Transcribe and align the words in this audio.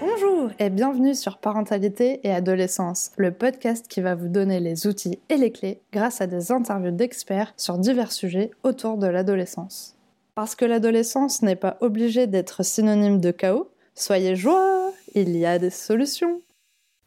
Bonjour 0.00 0.50
et 0.58 0.70
bienvenue 0.70 1.14
sur 1.14 1.38
Parentalité 1.38 2.20
et 2.22 2.30
Adolescence, 2.30 3.10
le 3.16 3.32
podcast 3.32 3.88
qui 3.88 4.00
va 4.00 4.14
vous 4.14 4.28
donner 4.28 4.60
les 4.60 4.86
outils 4.86 5.18
et 5.28 5.36
les 5.36 5.50
clés 5.50 5.80
grâce 5.92 6.20
à 6.20 6.26
des 6.26 6.52
interviews 6.52 6.92
d'experts 6.92 7.52
sur 7.56 7.78
divers 7.78 8.12
sujets 8.12 8.50
autour 8.62 8.96
de 8.96 9.06
l'adolescence. 9.06 9.96
Parce 10.34 10.54
que 10.54 10.64
l'adolescence 10.64 11.42
n'est 11.42 11.56
pas 11.56 11.78
obligée 11.80 12.26
d'être 12.26 12.62
synonyme 12.62 13.20
de 13.20 13.30
chaos, 13.30 13.70
soyez 13.94 14.36
joie, 14.36 14.92
il 15.14 15.36
y 15.36 15.46
a 15.46 15.58
des 15.58 15.70
solutions. 15.70 16.42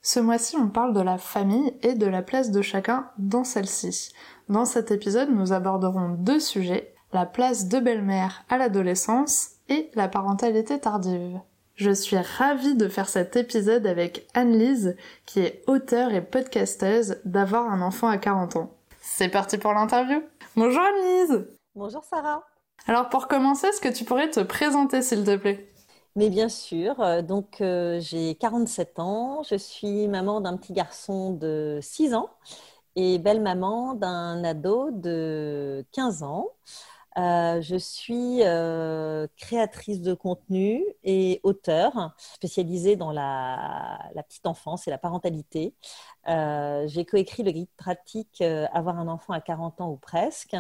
Ce 0.01 0.19
mois-ci, 0.19 0.55
on 0.57 0.69
parle 0.69 0.93
de 0.93 1.01
la 1.01 1.17
famille 1.17 1.73
et 1.81 1.93
de 1.93 2.07
la 2.07 2.21
place 2.21 2.51
de 2.51 2.61
chacun 2.61 3.09
dans 3.17 3.43
celle-ci. 3.43 4.11
Dans 4.47 4.65
cet 4.65 4.91
épisode, 4.91 5.29
nous 5.29 5.53
aborderons 5.53 6.09
deux 6.09 6.39
sujets, 6.39 6.93
la 7.11 7.25
place 7.25 7.67
de 7.67 7.79
belle-mère 7.79 8.43
à 8.49 8.57
l'adolescence 8.57 9.51
et 9.67 9.89
la 9.95 10.07
parentalité 10.07 10.79
tardive. 10.79 11.39
Je 11.75 11.91
suis 11.91 12.17
ravie 12.17 12.75
de 12.75 12.87
faire 12.87 13.09
cet 13.09 13.35
épisode 13.35 13.87
avec 13.87 14.27
Anne-Lise, 14.33 14.95
qui 15.25 15.39
est 15.39 15.63
auteure 15.67 16.13
et 16.13 16.21
podcasteuse 16.21 17.17
d'Avoir 17.25 17.71
un 17.71 17.81
enfant 17.81 18.07
à 18.09 18.17
40 18.17 18.57
ans. 18.57 18.73
C'est 19.01 19.29
parti 19.29 19.57
pour 19.57 19.73
l'interview 19.73 20.21
Bonjour 20.55 20.81
Anne-Lise 20.81 21.47
Bonjour 21.73 22.03
Sarah 22.03 22.43
Alors 22.85 23.09
pour 23.09 23.27
commencer, 23.27 23.67
est-ce 23.67 23.81
que 23.81 23.89
tu 23.89 24.03
pourrais 24.03 24.29
te 24.29 24.41
présenter 24.41 25.01
s'il 25.01 25.23
te 25.23 25.35
plaît? 25.35 25.67
Mais 26.15 26.29
bien 26.29 26.49
sûr, 26.49 26.99
euh, 27.01 27.21
donc 27.21 27.61
euh, 27.61 27.99
j'ai 28.01 28.35
47 28.35 28.99
ans, 28.99 29.41
je 29.49 29.55
suis 29.55 30.07
maman 30.07 30.41
d'un 30.41 30.57
petit 30.57 30.73
garçon 30.73 31.31
de 31.33 31.79
6 31.81 32.13
ans 32.13 32.29
et 32.95 33.19
belle-maman 33.19 33.93
d'un 33.93 34.43
ado 34.43 34.89
de 34.91 35.85
15 35.93 36.23
ans. 36.23 36.49
Euh, 37.17 37.59
je 37.61 37.75
suis 37.75 38.41
créatrice 39.37 40.01
de 40.01 40.13
contenu 40.13 40.83
et 41.03 41.39
auteur 41.43 42.15
spécialisée 42.17 42.95
dans 42.95 43.11
la, 43.11 43.99
petite 44.27 44.45
enfance 44.45 44.87
et 44.87 44.91
la 44.91 44.97
parentalité. 44.97 45.73
j'ai 46.27 47.05
coécrit 47.05 47.43
le 47.43 47.51
guide 47.51 47.69
pratique 47.77 48.41
Avoir 48.73 48.99
un 48.99 49.07
enfant 49.07 49.33
à 49.33 49.41
40 49.41 49.81
ans 49.81 49.89
ou 49.91 49.97
presque 49.97 50.55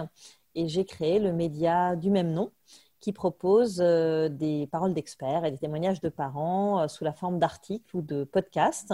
et 0.55 0.67
j'ai 0.67 0.85
créé 0.85 1.19
le 1.19 1.31
média 1.31 1.95
du 1.95 2.09
même 2.09 2.31
nom 2.33 2.51
qui 2.99 3.13
propose 3.13 3.79
euh, 3.79 4.29
des 4.29 4.67
paroles 4.67 4.93
d'experts 4.93 5.45
et 5.45 5.51
des 5.51 5.57
témoignages 5.57 6.01
de 6.01 6.09
parents 6.09 6.81
euh, 6.81 6.87
sous 6.87 7.03
la 7.03 7.13
forme 7.13 7.39
d'articles 7.39 7.95
ou 7.95 8.01
de 8.01 8.23
podcasts. 8.23 8.93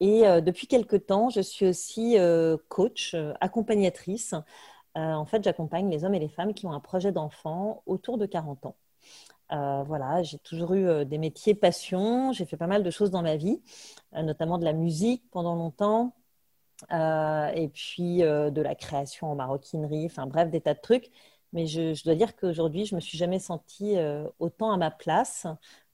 Et 0.00 0.26
euh, 0.26 0.40
depuis 0.40 0.68
quelque 0.68 0.96
temps, 0.96 1.28
je 1.28 1.40
suis 1.40 1.66
aussi 1.66 2.16
coach, 2.68 3.16
accompagnatrice. 3.40 4.34
En 4.98 5.24
fait, 5.26 5.42
j'accompagne 5.44 5.90
les 5.90 6.04
hommes 6.04 6.14
et 6.14 6.18
les 6.18 6.28
femmes 6.28 6.54
qui 6.54 6.66
ont 6.66 6.72
un 6.72 6.80
projet 6.80 7.12
d'enfant 7.12 7.82
autour 7.86 8.18
de 8.18 8.26
40 8.26 8.66
ans. 8.66 8.76
voilà, 9.50 10.22
j'ai 10.22 10.38
toujours 10.38 10.74
eu 10.74 11.04
des 11.06 11.18
métiers 11.18 11.54
passion. 11.54 12.32
J'ai 12.32 12.44
fait 12.46 12.56
pas 12.56 12.66
mal 12.66 12.82
de 12.82 12.90
choses 12.90 13.10
dans 13.10 13.22
ma 13.22 13.36
vie, 13.36 13.62
notamment 14.12 14.58
de 14.58 14.64
la 14.64 14.72
musique 14.72 15.24
pendant 15.30 15.54
longtemps, 15.54 16.14
et 16.90 17.70
puis 17.74 18.18
de 18.18 18.60
la 18.62 18.74
création 18.74 19.30
en 19.32 19.34
maroquinerie, 19.36 20.06
enfin 20.06 20.26
bref, 20.26 20.50
des 20.50 20.60
tas 20.60 20.74
de 20.74 20.80
trucs. 20.80 21.10
Mais 21.52 21.66
je, 21.66 22.02
dois 22.04 22.14
dire 22.14 22.36
qu'aujourd'hui, 22.36 22.84
je 22.84 22.94
me 22.94 23.00
suis 23.00 23.16
jamais 23.16 23.38
sentie 23.38 23.96
euh, 23.96 24.28
autant 24.38 24.70
à 24.70 24.76
ma 24.76 24.90
place 24.90 25.46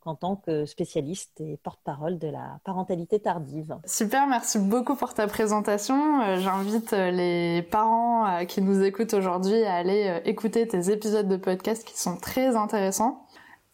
qu'en 0.04 0.14
tant 0.14 0.36
que 0.36 0.66
spécialiste 0.66 1.40
et 1.40 1.56
porte-parole 1.62 2.18
de 2.18 2.28
la 2.28 2.60
parentalité 2.64 3.18
tardive. 3.18 3.76
Super, 3.86 4.26
merci 4.26 4.58
beaucoup 4.58 4.94
pour 4.94 5.14
ta 5.14 5.26
présentation. 5.26 6.20
Euh, 6.22 6.38
j'invite 6.38 6.92
euh, 6.92 7.10
les 7.10 7.62
parents 7.62 8.44
qui 8.46 8.62
nous 8.62 8.82
écoutent 8.82 9.14
aujourd'hui 9.14 9.64
à 9.64 9.74
aller 9.74 10.20
écouter 10.24 10.66
tes 10.68 10.90
épisodes 10.90 11.28
de 11.28 11.36
podcast 11.36 11.84
qui 11.84 11.98
sont 11.98 12.16
très 12.16 12.56
intéressants. 12.56 13.26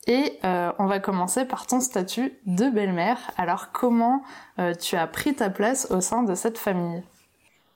Et 0.06 0.38
on 0.42 0.86
va 0.86 0.98
commencer 0.98 1.44
par 1.44 1.66
ton 1.66 1.80
statut 1.80 2.32
de 2.46 2.68
belle-mère. 2.70 3.30
Alors 3.36 3.70
comment 3.70 4.22
tu 4.80 4.96
as 4.96 5.06
pris 5.06 5.34
ta 5.34 5.50
place 5.50 5.88
au 5.90 6.00
sein 6.00 6.22
de 6.22 6.34
cette 6.34 6.58
famille? 6.58 7.02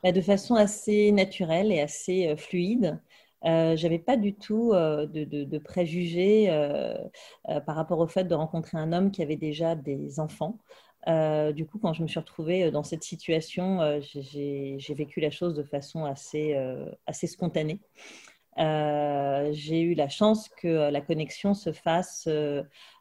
Bah, 0.03 0.11
De 0.11 0.21
façon 0.21 0.55
assez 0.55 1.13
naturelle 1.13 1.71
et 1.71 1.81
assez 1.81 2.35
fluide. 2.37 2.99
Euh, 3.45 3.77
j'avais 3.77 3.99
pas 3.99 4.17
du 4.17 4.35
tout 4.35 4.73
euh, 4.73 5.07
de, 5.07 5.59
préjugés 5.59 6.47
euh, 6.49 6.97
par 7.67 7.77
rapport 7.77 7.99
au 7.99 8.07
fait 8.07 8.25
de 8.25 8.35
rencontrer 8.35 8.79
un 8.79 8.93
homme 8.93 9.11
qui 9.11 9.23
avait 9.23 9.37
déjà 9.37 9.75
des 9.75 10.19
enfants. 10.21 10.59
du 11.07 11.67
coup, 11.67 11.79
quand 11.79 11.93
je 11.93 12.03
me 12.03 12.09
suis 12.09 12.21
retrouvée 12.21 12.71
dans 12.71 12.83
cette 12.83 13.05
situation, 13.05 14.01
j'ai 14.01 14.95
vécu 14.95 15.21
la 15.21 15.31
chose 15.31 15.55
de 15.55 15.63
façon 15.63 16.05
assez, 16.05 16.57
assez 17.07 17.27
spontanée. 17.27 17.81
j'ai 18.57 19.81
eu 19.81 19.95
la 19.95 20.09
chance 20.09 20.49
que 20.49 20.91
la 20.91 21.01
connexion 21.03 21.55
se 21.55 21.73
fasse 21.73 22.29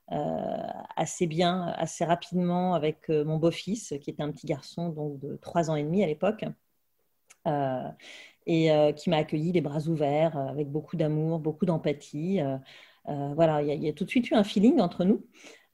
assez 0.10 1.28
bien, 1.28 1.74
assez 1.78 2.04
rapidement 2.04 2.74
avec 2.74 3.08
mon 3.10 3.38
beau-fils, 3.38 3.94
qui 4.02 4.10
était 4.10 4.24
un 4.24 4.32
petit 4.32 4.48
garçon 4.48 4.90
donc 4.90 5.20
de 5.20 5.38
3 5.38 5.70
ans 5.72 5.76
et 5.76 5.84
demi 5.84 6.04
à 6.04 6.08
l'époque 6.08 6.44
et 8.46 8.72
euh, 8.72 8.92
qui 8.92 9.10
m'a 9.10 9.18
accueilli 9.18 9.52
les 9.52 9.62
bras 9.62 9.88
ouverts, 9.88 10.38
euh, 10.38 10.48
avec 10.48 10.70
beaucoup 10.70 10.96
d'amour, 10.98 11.40
beaucoup 11.40 11.66
d'empathie. 11.66 12.42
Euh, 12.42 13.34
voilà, 13.36 13.62
il 13.62 13.84
y, 13.84 13.90
a 13.90 13.94
tout 13.94 14.06
de 14.06 14.10
suite 14.10 14.30
eu 14.32 14.36
un 14.36 14.44
feeling 14.44 14.80
entre 14.80 15.04
nous. 15.04 15.26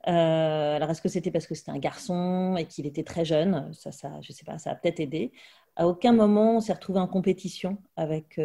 alors, 0.04 0.90
est-ce 0.90 1.02
que 1.02 1.10
c'était 1.10 1.32
parce 1.32 1.46
que 1.46 1.56
c'était 1.56 1.72
un 1.72 1.78
garçon 1.80 2.56
et 2.58 2.66
qu'il 2.66 2.88
était 2.88 3.04
très 3.04 3.26
jeune? 3.26 3.72
Ça, 3.74 3.92
ça, 3.92 4.20
Je 4.22 4.32
sais 4.34 4.46
pas, 4.46 4.58
ça 4.58 4.72
a 4.72 4.76
peut-être 4.76 5.00
aidé. 5.00 5.32
À 5.76 5.88
aucun 5.88 6.12
moment, 6.12 6.58
on 6.58 6.60
s'est 6.60 6.74
retrouvé 6.74 7.00
en 7.00 7.08
compétition 7.08 7.78
avec, 7.96 8.42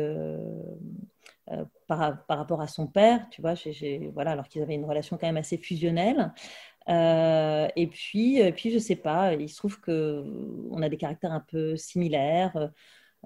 par, 1.87 2.27
par, 2.27 2.39
rapport 2.39 2.61
à 2.61 2.69
son 2.69 2.87
père, 2.87 3.27
tu 3.31 3.41
vois, 3.41 3.55
voilà, 4.13 4.33
alors 4.33 4.49
qu'ils 4.49 4.63
avaient 4.63 4.75
une 4.75 4.85
relation 4.85 5.17
quand 5.17 5.27
même 5.27 5.39
assez 5.39 5.57
fusionnelle. 5.57 6.33
et 6.87 7.87
puis, 7.91 8.53
puis, 8.53 8.71
je 8.71 8.79
sais 8.79 8.97
pas, 8.97 9.33
il 9.33 9.49
se 9.49 9.57
trouve 9.57 9.81
qu'on 9.81 10.83
a 10.83 10.89
des 10.91 10.99
caractères 10.99 11.33
un 11.33 11.41
peu 11.41 11.77
similaires. 11.77 12.71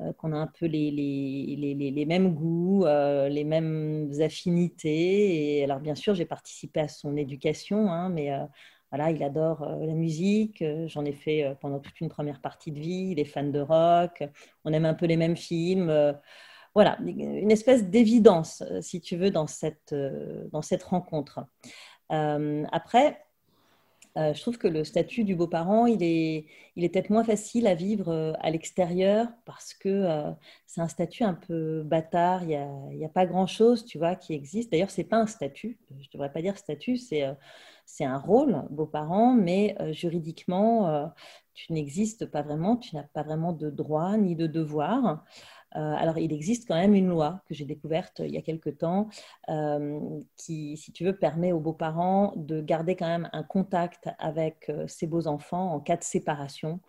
Euh, 0.03 0.13
qu'on 0.13 0.33
a 0.33 0.37
un 0.37 0.47
peu 0.47 0.67
les, 0.67 0.91
les, 0.91 1.57
les, 1.57 1.91
les 1.91 2.07
mêmes 2.07 2.35
goûts, 2.35 2.85
euh, 2.85 3.29
les 3.29 3.45
mêmes 3.45 4.13
affinités. 4.21 5.59
Et 5.59 5.65
alors, 5.65 5.81
bien 5.81 5.95
sûr, 5.95 6.15
j'ai 6.15 6.25
participé 6.25 6.81
à 6.81 6.89
son 6.89 7.17
éducation, 7.17 7.91
hein, 7.91 8.09
mais 8.09 8.33
euh, 8.33 8.45
voilà, 8.91 9.11
il 9.11 9.23
adore 9.25 9.65
la 9.65 9.95
musique. 9.95 10.65
J'en 10.87 11.05
ai 11.05 11.13
fait 11.13 11.57
pendant 11.61 11.81
toute 11.81 12.01
une 12.01 12.09
première 12.09 12.41
partie 12.41 12.71
de 12.73 12.79
vie. 12.79 13.11
Il 13.13 13.19
est 13.21 13.25
fan 13.25 13.51
de 13.51 13.61
rock. 13.61 14.23
On 14.65 14.73
aime 14.73 14.85
un 14.85 14.95
peu 14.95 15.07
les 15.07 15.17
mêmes 15.17 15.37
films. 15.37 15.93
voilà, 16.75 16.97
une 17.05 17.51
espèce 17.51 17.85
d'évidence, 17.91 18.63
si 18.81 19.01
tu 19.03 19.17
veux, 19.17 19.31
dans 19.31 19.47
cette, 19.47 19.95
dans 20.53 20.63
cette 20.63 20.85
rencontre. 20.85 21.41
après, 22.09 23.28
euh, 24.19 24.35
je 24.35 24.41
trouve 24.41 24.59
que 24.59 24.67
le 24.67 24.83
statut 24.83 25.23
du 25.23 25.37
beau-parent, 25.37 25.87
il 25.87 26.03
est, 26.03 26.47
il 26.75 26.85
est 26.85 26.89
peut-être 26.89 27.11
moins 27.11 27.23
facile 27.23 27.69
à 27.69 27.75
vivre 27.75 28.09
euh, 28.09 28.33
à 28.41 28.51
l'extérieur 28.51 29.29
parce 29.45 29.75
que 29.75 29.89
euh, 29.89 30.33
c'est 30.67 30.81
un 30.81 30.89
statut 30.89 31.23
un 31.23 31.35
peu 31.35 31.83
bâtard. 31.85 32.43
Il 32.43 32.49
n'y 32.49 32.57
a, 33.05 33.07
a, 33.07 33.11
pas 33.11 33.27
grand-chose, 33.27 33.85
tu 33.85 33.99
vois, 33.99 34.17
qui 34.17 34.35
existe. 34.35 34.73
D'ailleurs, 34.73 34.91
c'est 34.91 35.05
pas 35.05 35.19
un 35.19 35.27
statut. 35.27 35.79
Je 35.91 35.95
ne 35.95 36.13
devrais 36.13 36.33
pas 36.33 36.43
dire 36.43 36.59
statut, 36.59 36.97
c'est 36.97 37.25
c'est 37.87 38.05
un 38.05 38.19
rôle, 38.19 38.65
beau-parent, 38.71 39.33
mais 39.33 39.75
juridiquement, 39.93 41.11
tu 41.55 41.73
n'existes 41.73 42.27
pas 42.27 42.43
vraiment. 42.43 42.77
Tu 42.77 42.95
n'as 42.97 43.05
pas 43.05 43.23
vraiment 43.23 43.53
de 43.55 43.71
droit 43.71 44.17
ni 44.19 44.37
de 44.37 44.47
devoir. 44.47 45.25
Euh, 45.77 45.95
alors, 45.95 46.19
il 46.19 46.33
existe 46.33 46.67
quand 46.67 46.75
même 46.75 46.95
une 46.95 47.09
loi 47.09 47.43
que 47.47 47.55
j'ai 47.55 47.65
découverte 47.65 48.21
il 48.25 48.31
y 48.31 48.39
a 48.39 48.43
quelque 48.43 48.71
temps 48.71 49.09
euh, 49.49 50.01
qui, 50.37 50.77
si 50.77 50.93
tu 50.93 51.05
veux, 51.05 51.17
permet 51.17 51.53
aux 51.53 51.61
beaux-parents 51.61 52.33
de 52.37 52.61
garder 52.61 52.97
quand 52.97 53.07
même 53.07 53.29
un 53.33 53.43
contact 53.43 54.09
avec 54.19 54.69
euh, 54.71 54.87
ses 54.89 55.07
beaux-enfants 55.07 55.73
en 55.75 55.81
cas 55.81 55.97
de 55.97 56.05
séparation. 56.05 56.81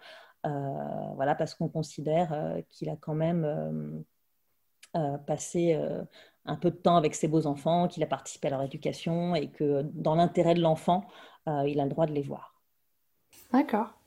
voilà, 0.43 1.35
parce 1.35 1.53
qu'on 1.55 1.67
considère 1.69 2.63
qu'il 2.69 2.89
a 2.89 2.95
quand 2.95 3.15
même 3.15 4.05
passé 5.27 5.77
un 6.45 6.55
peu 6.55 6.71
de 6.71 6.77
temps 6.77 6.95
avec 6.95 7.13
ses 7.13 7.27
beaux-enfants, 7.27 7.87
qu'il 7.89 8.03
a 8.03 8.07
participé 8.07 8.47
à 8.47 8.51
leur 8.51 8.63
éducation 8.63 9.35
et 9.35 9.49
que 9.51 9.81
dans 9.93 10.15
l'intérêt 10.15 10.53
de 10.53 10.61
l'enfant, 10.61 11.03
il 11.45 11.79
a 11.79 11.83
le 11.83 11.89
droit 11.89 12.05
de 12.05 12.13
les 12.13 12.21
voir. 12.21 12.55
D'accord. 13.51 13.98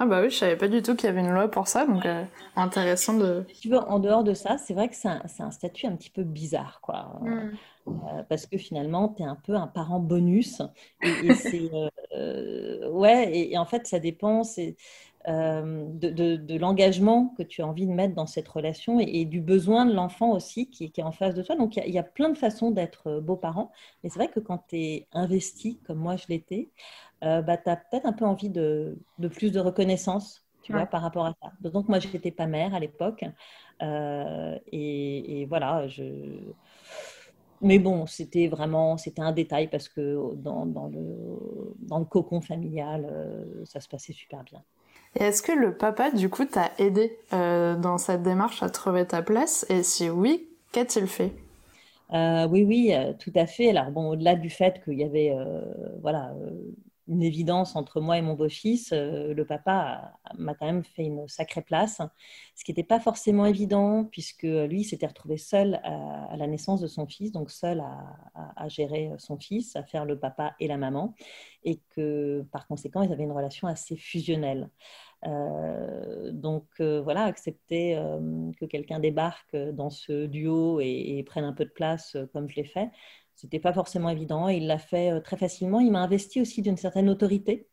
Ah 0.00 0.06
bah 0.06 0.20
oui, 0.22 0.30
je 0.30 0.36
savais 0.36 0.56
pas 0.56 0.68
du 0.68 0.80
tout 0.80 0.94
qu'il 0.94 1.06
y 1.06 1.10
avait 1.10 1.22
une 1.22 1.32
loi 1.32 1.50
pour 1.50 1.66
ça, 1.66 1.84
donc 1.84 2.06
euh, 2.06 2.24
intéressant 2.54 3.14
de... 3.14 3.44
tu 3.60 3.68
veux, 3.68 3.78
en 3.78 3.98
dehors 3.98 4.22
de 4.22 4.32
ça, 4.32 4.56
c'est 4.56 4.72
vrai 4.72 4.88
que 4.88 4.94
c'est 4.94 5.08
un, 5.08 5.50
statut 5.50 5.86
un 5.86 5.96
petit 5.96 6.10
peu 6.10 6.22
bizarre, 6.22 6.80
quoi. 6.80 7.18
Hmm. 7.20 7.50
Euh, 7.88 8.22
parce 8.28 8.46
que 8.46 8.58
finalement, 8.58 9.08
tu 9.08 9.24
es 9.24 9.26
un 9.26 9.34
peu 9.34 9.56
un 9.56 9.66
parent 9.66 9.98
bonus. 9.98 10.62
Et, 11.02 11.34
c'est... 11.34 11.68
Euh, 12.16 12.88
ouais, 12.90 13.36
et, 13.36 13.58
en 13.58 13.64
fait, 13.64 13.88
ça 13.88 13.98
dépend 13.98 14.42
de, 15.26 16.58
l'engagement 16.58 17.34
que 17.36 17.42
tu 17.42 17.62
as 17.62 17.66
envie 17.66 17.86
de 17.86 17.92
mettre 17.92 18.14
dans 18.14 18.26
cette 18.28 18.46
relation 18.46 19.00
et, 19.00 19.24
du 19.24 19.40
besoin 19.40 19.84
de 19.84 19.94
l'enfant 19.94 20.30
aussi 20.30 20.70
qui, 20.70 20.92
est 20.96 21.02
en 21.02 21.10
face 21.10 21.34
de 21.34 21.42
toi. 21.42 21.56
Donc, 21.56 21.76
il 21.76 21.84
y, 21.88 21.94
y, 21.94 21.98
a 21.98 22.04
plein 22.04 22.28
de 22.28 22.38
façons 22.38 22.70
d'être 22.70 23.18
beau-parent. 23.18 23.72
Mais 24.04 24.10
c'est 24.10 24.20
vrai 24.20 24.28
que 24.28 24.38
quand 24.38 24.64
tu 24.68 24.76
es 24.76 25.08
investi, 25.12 25.80
comme 25.84 25.98
moi 25.98 26.14
je 26.14 26.26
l'étais, 26.28 26.70
euh, 27.24 27.42
bah, 27.42 27.56
tu 27.56 27.70
as 27.70 27.76
peut-être 27.76 28.06
un 28.06 28.12
peu 28.12 28.24
envie 28.24 28.50
de, 28.50 28.96
de, 29.18 29.28
plus 29.28 29.52
de 29.52 29.60
reconnaissance, 29.60 30.44
tu 30.62 30.72
vois, 30.72 30.86
par 30.86 31.02
rapport 31.02 31.26
à 31.26 31.34
ça. 31.42 31.52
Donc, 31.60 31.88
moi, 31.88 31.98
je 32.00 32.08
n'étais 32.08 32.30
pas 32.30 32.46
mère 32.46 32.74
à 32.74 32.80
l'époque. 32.80 33.24
Euh, 33.82 34.58
et, 34.72 35.46
voilà, 35.48 35.88
je... 35.88 36.04
mais 37.60 37.78
bon, 37.78 38.06
c'était 38.06 38.46
vraiment, 38.46 38.96
c'était 38.96 39.22
un 39.22 39.32
détail 39.32 39.68
parce 39.68 39.88
que 39.88 40.34
dans, 40.36 40.64
le, 40.64 41.74
dans 41.80 41.98
le 41.98 42.04
cocon 42.04 42.40
familial, 42.40 43.06
euh, 43.10 43.64
ça 43.64 43.80
se 43.80 43.88
passait 43.88 44.12
super 44.12 44.44
bien. 44.44 44.62
Et 45.16 45.24
est-ce 45.24 45.42
que 45.42 45.52
le 45.52 45.76
papa, 45.76 46.10
du 46.10 46.28
coup, 46.30 46.44
t'a 46.44 46.70
aidé 46.78 47.18
euh, 47.32 47.76
dans 47.76 47.98
cette 47.98 48.22
démarche 48.22 48.62
à 48.62 48.70
trouver 48.70 49.06
ta 49.06 49.22
place? 49.22 49.66
Et 49.68 49.82
si 49.82 50.08
oui, 50.08 50.48
qu'a-t-il 50.72 51.06
fait? 51.06 51.32
Euh, 52.12 52.46
Oui, 52.48 52.64
oui, 52.64 52.94
tout 53.18 53.32
à 53.34 53.46
fait. 53.46 53.70
Alors 53.70 53.90
bon, 53.90 54.10
au-delà 54.10 54.34
du 54.34 54.50
fait 54.50 54.82
qu'il 54.84 54.98
y 54.98 55.04
avait, 55.04 55.34
voilà, 56.00 56.32
une 57.08 57.22
évidence 57.22 57.74
entre 57.74 58.00
moi 58.00 58.18
et 58.18 58.22
mon 58.22 58.34
beau-fils, 58.34 58.92
euh, 58.92 59.32
le 59.32 59.44
papa 59.44 60.12
m'a 60.36 60.54
quand 60.54 60.66
même 60.66 60.84
fait 60.84 61.04
une 61.04 61.26
sacrée 61.26 61.62
place, 61.62 62.02
ce 62.54 62.64
qui 62.64 62.70
n'était 62.70 62.82
pas 62.82 63.00
forcément 63.00 63.46
évident 63.46 64.04
puisque 64.04 64.42
lui 64.42 64.84
s'était 64.84 65.06
retrouvé 65.06 65.38
seul 65.38 65.80
à, 65.84 66.36
la 66.36 66.46
naissance 66.46 66.80
de 66.80 66.86
son 66.86 67.06
fils, 67.06 67.32
donc 67.32 67.50
seul 67.50 67.80
à, 67.80 68.68
gérer 68.68 69.10
son 69.18 69.38
fils, 69.38 69.74
à 69.74 69.82
faire 69.82 70.04
le 70.04 70.18
papa 70.18 70.54
et 70.60 70.68
la 70.68 70.76
maman, 70.76 71.14
et 71.64 71.80
que 71.90 72.46
par 72.52 72.66
conséquent 72.66 73.02
ils 73.02 73.12
avaient 73.12 73.24
une 73.24 73.32
relation 73.32 73.66
assez 73.66 73.96
fusionnelle. 73.96 74.68
Euh, 75.26 76.30
donc 76.30 76.66
euh, 76.80 77.00
voilà, 77.02 77.24
accepter 77.24 77.94
que 78.60 78.66
quelqu'un 78.66 79.00
débarque 79.00 79.56
dans 79.56 79.90
ce 79.90 80.26
duo 80.26 80.80
et, 80.80 81.24
prenne 81.26 81.44
un 81.44 81.52
peu 81.52 81.64
de 81.64 81.70
place 81.70 82.16
comme 82.32 82.48
je 82.48 82.56
l'ai 82.56 82.64
fait, 82.64 82.90
c'était 83.38 83.60
pas 83.60 83.72
forcément 83.72 84.10
évident. 84.10 84.48
Il 84.48 84.66
l'a 84.66 84.78
fait 84.78 85.12
euh, 85.12 85.20
très 85.20 85.36
facilement. 85.36 85.78
Il 85.78 85.92
m'a 85.92 86.00
investi 86.00 86.40
aussi 86.40 86.60
d'une 86.60 86.76
certaine 86.76 87.08
autorité. 87.08 87.68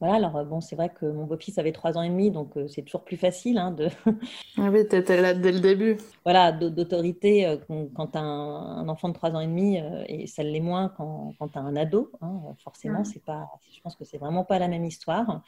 Voilà, 0.00 0.16
alors 0.16 0.36
euh, 0.36 0.44
bon, 0.44 0.60
c'est 0.60 0.74
vrai 0.74 0.88
que 0.92 1.06
mon 1.06 1.26
beau-fils 1.26 1.58
avait 1.58 1.70
trois 1.70 1.96
ans 1.96 2.02
et 2.02 2.08
demi, 2.08 2.32
donc 2.32 2.56
euh, 2.56 2.66
c'est 2.66 2.82
toujours 2.82 3.04
plus 3.04 3.16
facile 3.16 3.58
hein, 3.58 3.70
de. 3.70 3.88
ah 4.58 4.70
oui, 4.72 4.80
tu 4.88 4.96
étais 4.96 5.20
là 5.20 5.32
dès 5.32 5.52
le 5.52 5.60
début. 5.60 5.98
Voilà, 6.24 6.50
d'autorité 6.50 7.56
quand 7.94 8.16
as 8.16 8.20
un, 8.20 8.88
enfant 8.88 9.10
de 9.10 9.14
trois 9.14 9.30
ans 9.30 9.40
et 9.40 9.46
demi, 9.46 9.78
et 10.08 10.26
ça 10.26 10.42
l'est 10.42 10.58
moins 10.58 10.88
quand, 10.88 11.34
quand 11.38 11.46
tu 11.50 11.58
as 11.58 11.62
un 11.62 11.76
ado. 11.76 12.10
Hein, 12.20 12.40
forcément, 12.64 13.04
c'est 13.04 13.22
pas. 13.22 13.48
Je 13.72 13.80
pense 13.80 13.94
que 13.94 14.04
c'est 14.04 14.18
vraiment 14.18 14.44
pas 14.44 14.58
la 14.58 14.66
même 14.66 14.84
histoire. 14.84 15.44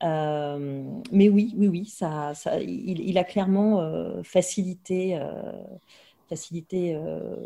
mais 0.00 1.28
oui, 1.28 1.54
oui, 1.56 1.66
oui, 1.66 1.86
ça, 1.86 2.34
ça 2.34 2.60
il, 2.60 3.18
a 3.18 3.24
clairement 3.24 4.22
facilité, 4.22 5.20
facilité 6.28 6.96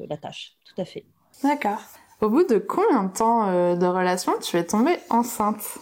la 0.07 0.19
tâche, 0.19 0.59
tout 0.67 0.79
à 0.79 0.85
fait. 0.85 1.07
D'accord. 1.43 1.81
Au 2.21 2.31
bout 2.31 2.47
de 2.47 2.59
combien 2.59 3.05
de 3.05 3.13
temps 3.13 3.49
euh, 3.49 3.77
de 3.77 3.87
relation 3.87 4.33
tu 4.41 4.57
es 4.57 4.65
tombée 4.65 4.97
enceinte? 5.11 5.79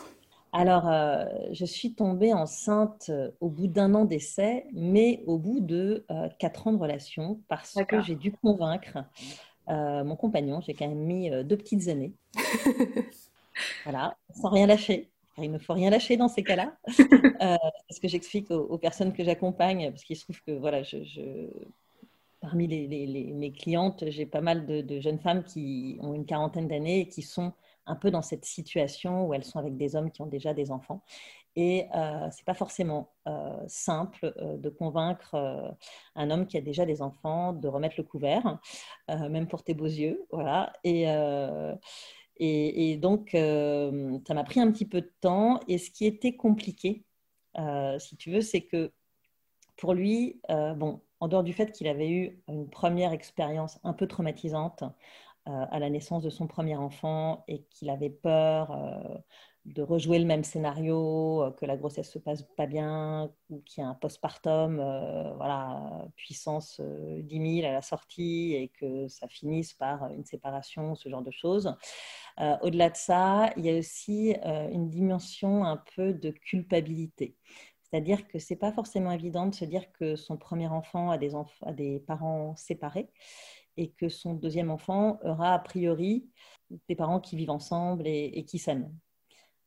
Alors, 0.52 0.88
euh, 0.88 1.24
je 1.52 1.64
suis 1.64 1.94
tombée 1.94 2.32
enceinte 2.32 3.06
euh, 3.10 3.30
au 3.40 3.48
bout 3.48 3.68
d'un 3.68 3.94
an 3.94 4.04
d'essai, 4.04 4.66
mais 4.72 5.22
au 5.26 5.38
bout 5.38 5.60
de 5.60 6.04
quatre 6.38 6.66
ans 6.66 6.72
de 6.72 6.78
relation, 6.78 7.40
parce 7.48 7.78
que 7.86 8.02
j'ai 8.02 8.16
dû 8.16 8.32
convaincre 8.32 8.98
mon 9.68 10.16
compagnon. 10.16 10.60
J'ai 10.60 10.74
quand 10.74 10.88
même 10.88 10.98
mis 10.98 11.30
deux 11.44 11.56
petites 11.56 11.88
années. 11.88 12.12
voilà, 13.84 14.16
sans 14.34 14.50
rien 14.50 14.66
lâcher. 14.66 15.10
il 15.38 15.50
ne 15.50 15.58
faut 15.58 15.74
rien 15.74 15.90
lâcher 15.90 16.16
dans 16.16 16.28
ces 16.28 16.42
cas-là. 16.42 16.74
ce 16.88 18.00
que 18.00 18.08
j'explique 18.08 18.50
aux, 18.50 18.78
personnes 18.78 19.12
que 19.12 19.22
j'accompagne, 19.22 19.90
parce 19.90 20.02
qu'il 20.02 20.16
se 20.16 20.24
trouve 20.24 20.42
que 20.42 20.52
voilà, 20.52 20.82
je, 20.82 20.98
parmi 22.42 22.66
mes 22.66 23.52
clientes, 23.52 24.04
j'ai 24.08 24.26
pas 24.26 24.40
mal 24.40 24.66
de, 24.66 25.00
jeunes 25.00 25.20
femmes 25.20 25.44
qui 25.44 25.96
ont 26.02 26.12
une 26.12 26.26
quarantaine 26.26 26.66
d'années 26.66 27.00
et 27.00 27.08
qui 27.08 27.22
sont 27.22 27.52
un 27.86 27.94
peu 27.94 28.10
dans 28.10 28.20
cette 28.20 28.44
situation 28.44 29.26
où 29.26 29.32
elles 29.32 29.44
sont 29.44 29.60
avec 29.60 29.76
des 29.76 29.94
hommes 29.94 30.10
qui 30.10 30.22
ont 30.22 30.26
déjà 30.26 30.52
des 30.52 30.72
enfants. 30.72 31.02
Et 31.54 31.86
euh, 31.94 32.30
ce 32.30 32.38
n'est 32.38 32.44
pas 32.44 32.54
forcément 32.54 33.12
euh, 33.28 33.56
simple 33.68 34.34
euh, 34.38 34.56
de 34.56 34.70
convaincre 34.70 35.34
euh, 35.34 35.70
un 36.16 36.30
homme 36.30 36.46
qui 36.46 36.56
a 36.56 36.60
déjà 36.60 36.84
des 36.84 37.00
enfants 37.00 37.52
de 37.52 37.68
remettre 37.68 37.94
le 37.98 38.04
couvert, 38.04 38.58
même 39.08 39.46
pour 39.46 39.62
tes 39.62 39.74
beaux 39.74 39.84
yeux. 39.84 40.26
Voilà. 40.32 40.72
Et 40.84 41.06
donc, 42.96 43.30
ça 43.32 44.34
m'a 44.34 44.44
pris 44.44 44.60
un 44.60 44.72
petit 44.72 44.86
peu 44.86 45.00
de 45.00 45.12
temps. 45.20 45.60
Et 45.68 45.78
ce 45.78 45.90
qui 45.90 46.06
était 46.06 46.34
compliqué, 46.34 47.04
si 47.98 48.16
tu 48.16 48.32
veux, 48.32 48.40
c'est 48.40 48.62
que 48.62 48.92
pour 49.76 49.94
lui, 49.94 50.40
bon, 50.48 51.02
en 51.22 51.28
dehors 51.28 51.44
du 51.44 51.52
fait 51.52 51.70
qu'il 51.70 51.86
avait 51.86 52.10
eu 52.10 52.42
une 52.48 52.68
première 52.68 53.12
expérience 53.12 53.78
un 53.84 53.92
peu 53.92 54.08
traumatisante 54.08 54.82
euh, 54.82 55.66
à 55.70 55.78
la 55.78 55.88
naissance 55.88 56.24
de 56.24 56.30
son 56.30 56.48
premier 56.48 56.74
enfant 56.74 57.44
et 57.46 57.62
qu'il 57.70 57.90
avait 57.90 58.10
peur 58.10 58.72
euh, 58.72 59.18
de 59.64 59.82
rejouer 59.82 60.18
le 60.18 60.24
même 60.24 60.42
scénario, 60.42 61.44
euh, 61.44 61.52
que 61.52 61.64
la 61.64 61.76
grossesse 61.76 62.10
se 62.10 62.18
passe 62.18 62.42
pas 62.56 62.66
bien, 62.66 63.30
ou 63.50 63.60
qu'il 63.60 63.84
y 63.84 63.86
a 63.86 63.88
un 63.88 63.94
postpartum, 63.94 64.78
voilà, 65.36 66.08
puissance 66.16 66.80
10 66.80 67.60
000 67.60 67.68
à 67.68 67.72
la 67.72 67.82
sortie 67.82 68.54
et 68.54 68.72
que 68.80 69.06
ça 69.06 69.28
finisse 69.28 69.74
par 69.74 70.10
une 70.10 70.24
séparation, 70.24 70.96
ce 70.96 71.08
genre 71.08 71.22
de 71.22 71.30
choses. 71.30 71.72
Au-delà 72.62 72.90
de 72.90 72.96
ça, 72.96 73.52
il 73.56 73.64
y 73.64 73.70
a 73.70 73.78
aussi 73.78 74.34
une 74.44 74.88
dimension 74.90 75.64
un 75.64 75.80
peu 75.94 76.12
de 76.14 76.30
culpabilité. 76.30 77.36
C'est-à-dire 77.92 78.26
que 78.26 78.38
ce 78.38 78.52
n'est 78.52 78.58
pas 78.58 78.72
forcément 78.72 79.12
évident 79.12 79.46
de 79.46 79.54
se 79.54 79.66
dire 79.66 79.92
que 79.92 80.16
son 80.16 80.38
premier 80.38 80.66
enfant 80.68 81.10
a 81.10 81.18
des, 81.18 82.00
parents 82.06 82.56
séparés 82.56 83.10
et 83.76 83.90
que 83.90 84.08
son 84.08 84.32
deuxième 84.32 84.70
enfant 84.70 85.18
aura 85.22 85.52
a 85.52 85.58
priori 85.58 86.26
des 86.88 86.96
parents 86.96 87.20
qui 87.20 87.36
vivent 87.36 87.50
ensemble 87.50 88.06
et, 88.06 88.44
qui 88.46 88.58
s'aiment. 88.58 88.90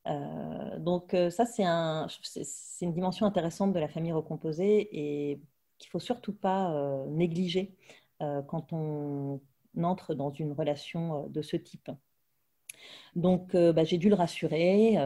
Euh, 0.07 0.79
donc 0.79 1.13
euh, 1.13 1.29
ça, 1.29 1.45
c'est 1.45 1.63
un, 1.65 2.07
une 2.81 2.93
dimension 2.93 3.27
intéressante 3.27 3.73
de 3.73 3.79
la 3.79 3.87
famille 3.87 4.11
recomposée 4.11 4.89
et 4.91 5.39
qu'il 5.77 5.91
faut 5.91 5.99
surtout 5.99 6.33
pas 6.33 6.73
euh, 6.73 7.05
négliger 7.09 7.75
quand 8.47 8.71
on 8.71 9.41
entre 9.83 10.15
dans 10.15 10.31
une 10.31 10.53
relation 10.53 11.27
de 11.27 11.41
ce 11.41 11.57
type. 11.57 11.91
Donc 13.15 13.55
bah, 13.55 13.83
j'ai 13.83 13.97
dû 13.97 14.09
le 14.09 14.15
rassurer. 14.15 14.97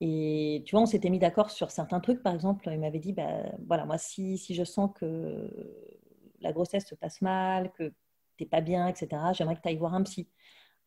Et 0.00 0.62
tu 0.66 0.74
vois, 0.74 0.82
on 0.82 0.86
s'était 0.86 1.10
mis 1.10 1.18
d'accord 1.18 1.50
sur 1.50 1.70
certains 1.70 2.00
trucs. 2.00 2.22
Par 2.22 2.34
exemple, 2.34 2.68
il 2.70 2.80
m'avait 2.80 2.98
dit, 2.98 3.12
bah, 3.12 3.44
voilà, 3.66 3.86
moi, 3.86 3.98
si, 3.98 4.38
si, 4.38 4.54
je 4.54 4.64
sens 4.64 4.90
que 4.94 5.50
la 6.40 6.52
grossesse 6.52 6.86
se 6.86 6.94
passe 6.94 7.22
mal, 7.22 7.72
que 7.72 7.92
tu 8.36 8.44
n'es 8.44 8.48
pas 8.48 8.60
bien, 8.60 8.88
etc., 8.88 9.08
j'aimerais 9.32 9.56
que 9.56 9.62
tu 9.62 9.68
ailles 9.68 9.76
voir 9.76 9.94
un 9.94 10.02
psy. 10.02 10.28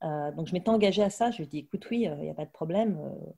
Euh, 0.04 0.31
donc, 0.31 0.48
je 0.48 0.54
m'étais 0.54 0.69
engagée 0.69 1.04
à 1.04 1.09
ça. 1.09 1.31
Je 1.31 1.38
lui 1.38 1.44
ai 1.45 1.48
dit, 1.48 1.57
écoute, 1.59 1.88
oui, 1.89 2.01
il 2.01 2.07
euh, 2.07 2.15
n'y 2.18 2.30
a 2.30 2.33
pas 2.33 2.45
de 2.45 2.51
problème. 2.51 3.00
Euh, 3.00 3.31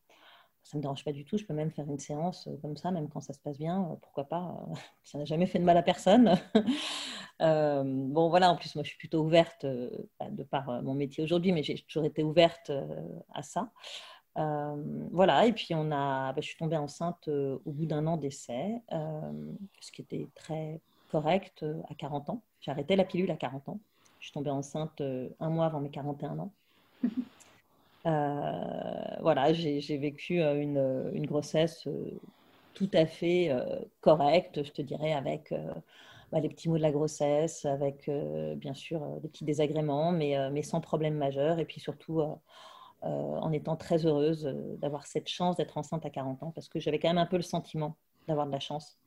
ça 0.64 0.78
ne 0.78 0.80
me 0.80 0.82
dérange 0.84 1.04
pas 1.04 1.14
du 1.14 1.26
tout. 1.26 1.38
Je 1.38 1.46
peux 1.46 1.54
même 1.54 1.72
faire 1.72 1.90
une 1.90 2.00
séance 2.00 2.50
comme 2.62 2.78
ça, 2.78 2.92
même 2.92 3.10
quand 3.10 3.22
ça 3.22 3.34
se 3.34 3.40
passe 3.40 3.58
bien. 3.58 3.98
pourquoi 4.02 4.26
pas 4.26 4.66
Ça 5.04 5.18
n'a 5.18 5.26
jamais 5.26 5.48
fait 5.48 5.60
de 5.60 5.64
mal 5.64 5.78
à 5.78 5.84
personne. 5.84 6.36
bon, 7.40 8.30
voilà, 8.30 8.52
en 8.52 8.56
plus, 8.56 8.76
moi, 8.76 8.84
je 8.84 8.90
suis 8.90 8.98
plutôt 8.98 9.24
ouverte, 9.24 9.66
bah, 10.20 10.30
de 10.30 10.44
par 10.44 10.84
mon 10.84 10.94
métier 10.94 11.24
aujourd'hui, 11.24 11.54
mais 11.54 11.64
j'ai 11.64 11.80
toujours 11.88 12.06
été 12.06 12.24
ouverte 12.24 12.72
à 13.34 13.42
ça. 13.42 13.72
Euh, 14.38 14.76
voilà, 15.12 15.46
et 15.46 15.54
puis 15.54 15.74
on 15.74 15.92
a, 15.92 16.34
bah, 16.34 16.42
je 16.42 16.48
suis 16.48 16.58
tombée 16.58 16.78
enceinte 16.78 17.28
euh, 17.28 17.58
au 17.66 17.72
bout 17.72 17.86
d'un 17.86 18.06
an 18.08 18.18
d'essai, 18.18 18.82
euh, 18.92 19.32
ce 19.80 19.92
qui 19.92 20.02
était 20.02 20.28
très 20.36 20.80
correct 21.10 21.66
à 21.90 21.96
40 21.96 22.30
ans. 22.30 22.42
J'ai 22.62 22.72
arrêté 22.72 22.96
la 22.96 23.04
pilule 23.04 23.32
à 23.32 23.36
40 23.36 23.70
ans. 23.70 23.80
Je 24.20 24.26
suis 24.26 24.34
tombée 24.34 24.52
enceinte 24.52 25.02
un 25.40 25.50
mois 25.50 25.66
avant 25.66 25.80
mes 25.80 25.90
41 25.90 26.40
ans. 26.40 26.52
voilà, 29.22 29.54
j'ai 29.54 29.98
vécu 29.98 30.42
une, 30.42 31.12
une 31.14 31.26
grossesse 31.26 31.88
tout 32.74 32.90
à 32.94 33.06
fait 33.06 33.50
correcte, 34.02 34.64
je 34.64 34.72
te 34.72 34.82
dirais, 34.82 35.14
avec 35.14 35.54
bah, 36.32 36.42
les 36.42 36.50
petits 36.50 36.70
mots 36.70 36.78
de 36.78 36.82
la 36.82 36.92
grossesse, 36.92 37.66
avec 37.66 38.10
bien 38.58 38.74
sûr 38.74 39.00
des 39.22 39.30
petits 39.30 39.46
désagréments, 39.46 40.12
mais, 40.12 40.38
mais 40.52 40.62
sans 40.62 40.82
problème 40.82 41.16
majeur. 41.16 41.60
Et 41.60 41.66
puis 41.66 41.80
surtout, 41.80 42.22
en 43.02 43.52
étant 43.52 43.76
très 43.76 44.06
heureuse 44.06 44.46
euh, 44.46 44.76
d'avoir 44.78 45.08
cette 45.08 45.28
chance 45.28 45.56
d'être 45.56 45.78
enceinte 45.78 46.06
à 46.06 46.10
40 46.10 46.44
ans, 46.44 46.52
parce 46.52 46.68
que 46.68 46.80
j'avais 46.80 47.00
quand 47.00 47.10
même 47.10 47.18
un 47.18 47.26
peu 47.26 47.38
le 47.38 47.44
sentiment 47.44 47.96
d'avoir 48.28 48.46
de 48.46 48.52
la 48.52 48.60
chance, 48.60 49.00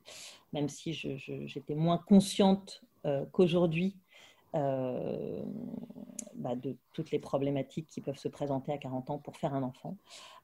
même 0.51 0.67
si 0.67 0.93
j'étais 0.93 1.75
moins 1.75 1.97
consciente 1.97 2.81
euh, 3.05 3.25
qu'aujourd'hui 3.31 3.95
bah, 4.53 6.55
de 6.55 6.77
toutes 6.91 7.09
les 7.09 7.17
problématiques 7.17 7.87
qui 7.87 8.01
peuvent 8.01 8.19
se 8.19 8.27
présenter 8.27 8.71
à 8.71 8.77
40 8.77 9.09
ans 9.09 9.17
pour 9.17 9.35
faire 9.37 9.55
un 9.55 9.63
enfant. 9.63 9.97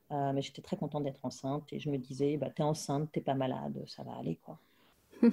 mais 0.09 0.41
j'étais 0.41 0.63
très 0.63 0.77
contente 0.77 1.03
d'être 1.03 1.23
enceinte 1.23 1.71
et 1.73 1.79
je 1.79 1.91
me 1.91 1.97
disais, 1.97 2.37
bah, 2.37 2.49
t'es 2.49 2.63
enceinte, 2.63 3.11
t'es 3.11 3.21
pas 3.21 3.35
malade, 3.35 3.83
ça 3.85 4.01
va 4.01 4.17
aller 4.17 4.39
quoi. 4.43 4.57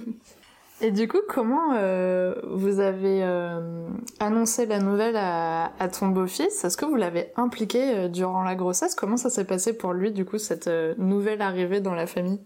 Et 0.79 0.91
du 0.91 1.07
coup, 1.07 1.17
comment 1.27 1.73
euh, 1.73 2.35
vous 2.43 2.79
avez 2.79 3.23
euh, 3.23 3.89
annoncé 4.19 4.67
la 4.67 4.79
nouvelle 4.79 5.15
à, 5.17 5.71
ton 5.91 6.09
beau-fils? 6.09 6.63
Est-ce 6.63 6.77
que 6.77 6.85
vous 6.85 6.95
l'avez 6.95 7.31
impliqué 7.35 7.95
euh, 7.95 8.07
durant 8.09 8.43
la 8.43 8.55
grossesse? 8.55 8.93
Comment 8.93 9.17
ça 9.17 9.31
s'est 9.31 9.47
passé 9.47 9.75
pour 9.75 9.93
lui, 9.93 10.11
du 10.11 10.23
coup, 10.23 10.37
cette 10.37 10.67
nouvelle 10.99 11.41
arrivée 11.41 11.81
dans 11.81 11.95
la 11.95 12.05
famille? 12.05 12.39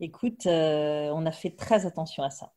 Écoute, 0.00 0.46
on 0.46 1.26
a 1.26 1.30
fait 1.30 1.54
très 1.56 1.86
attention 1.86 2.24
à 2.24 2.30
ça. 2.30 2.52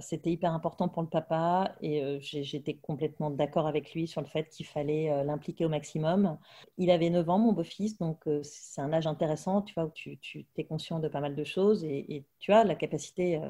C'était 0.00 0.30
hyper 0.30 0.52
important 0.52 0.88
pour 0.88 1.02
le 1.02 1.08
papa 1.08 1.74
et 1.80 2.18
j'étais 2.20 2.74
complètement 2.74 3.30
d'accord 3.30 3.66
avec 3.66 3.94
lui 3.94 4.06
sur 4.06 4.20
le 4.20 4.26
fait 4.26 4.48
qu'il 4.50 4.66
fallait 4.66 5.24
l'impliquer 5.24 5.64
au 5.64 5.68
maximum. 5.68 6.38
Il 6.76 6.90
avait 6.90 7.08
9 7.08 7.28
ans, 7.30 7.38
mon 7.38 7.52
beau-fils, 7.52 7.98
donc 7.98 8.18
c'est 8.42 8.80
un 8.80 8.92
âge 8.92 9.06
intéressant, 9.06 9.62
tu 9.62 9.74
vois, 9.74 9.84
où 9.84 9.90
tu, 9.94 10.18
tu 10.18 10.46
es 10.58 10.64
conscient 10.64 10.98
de 10.98 11.08
pas 11.08 11.20
mal 11.20 11.34
de 11.34 11.44
choses 11.44 11.84
et, 11.84 12.14
et 12.14 12.26
tu 12.38 12.52
as 12.52 12.64
la 12.64 12.74
capacité 12.74 13.40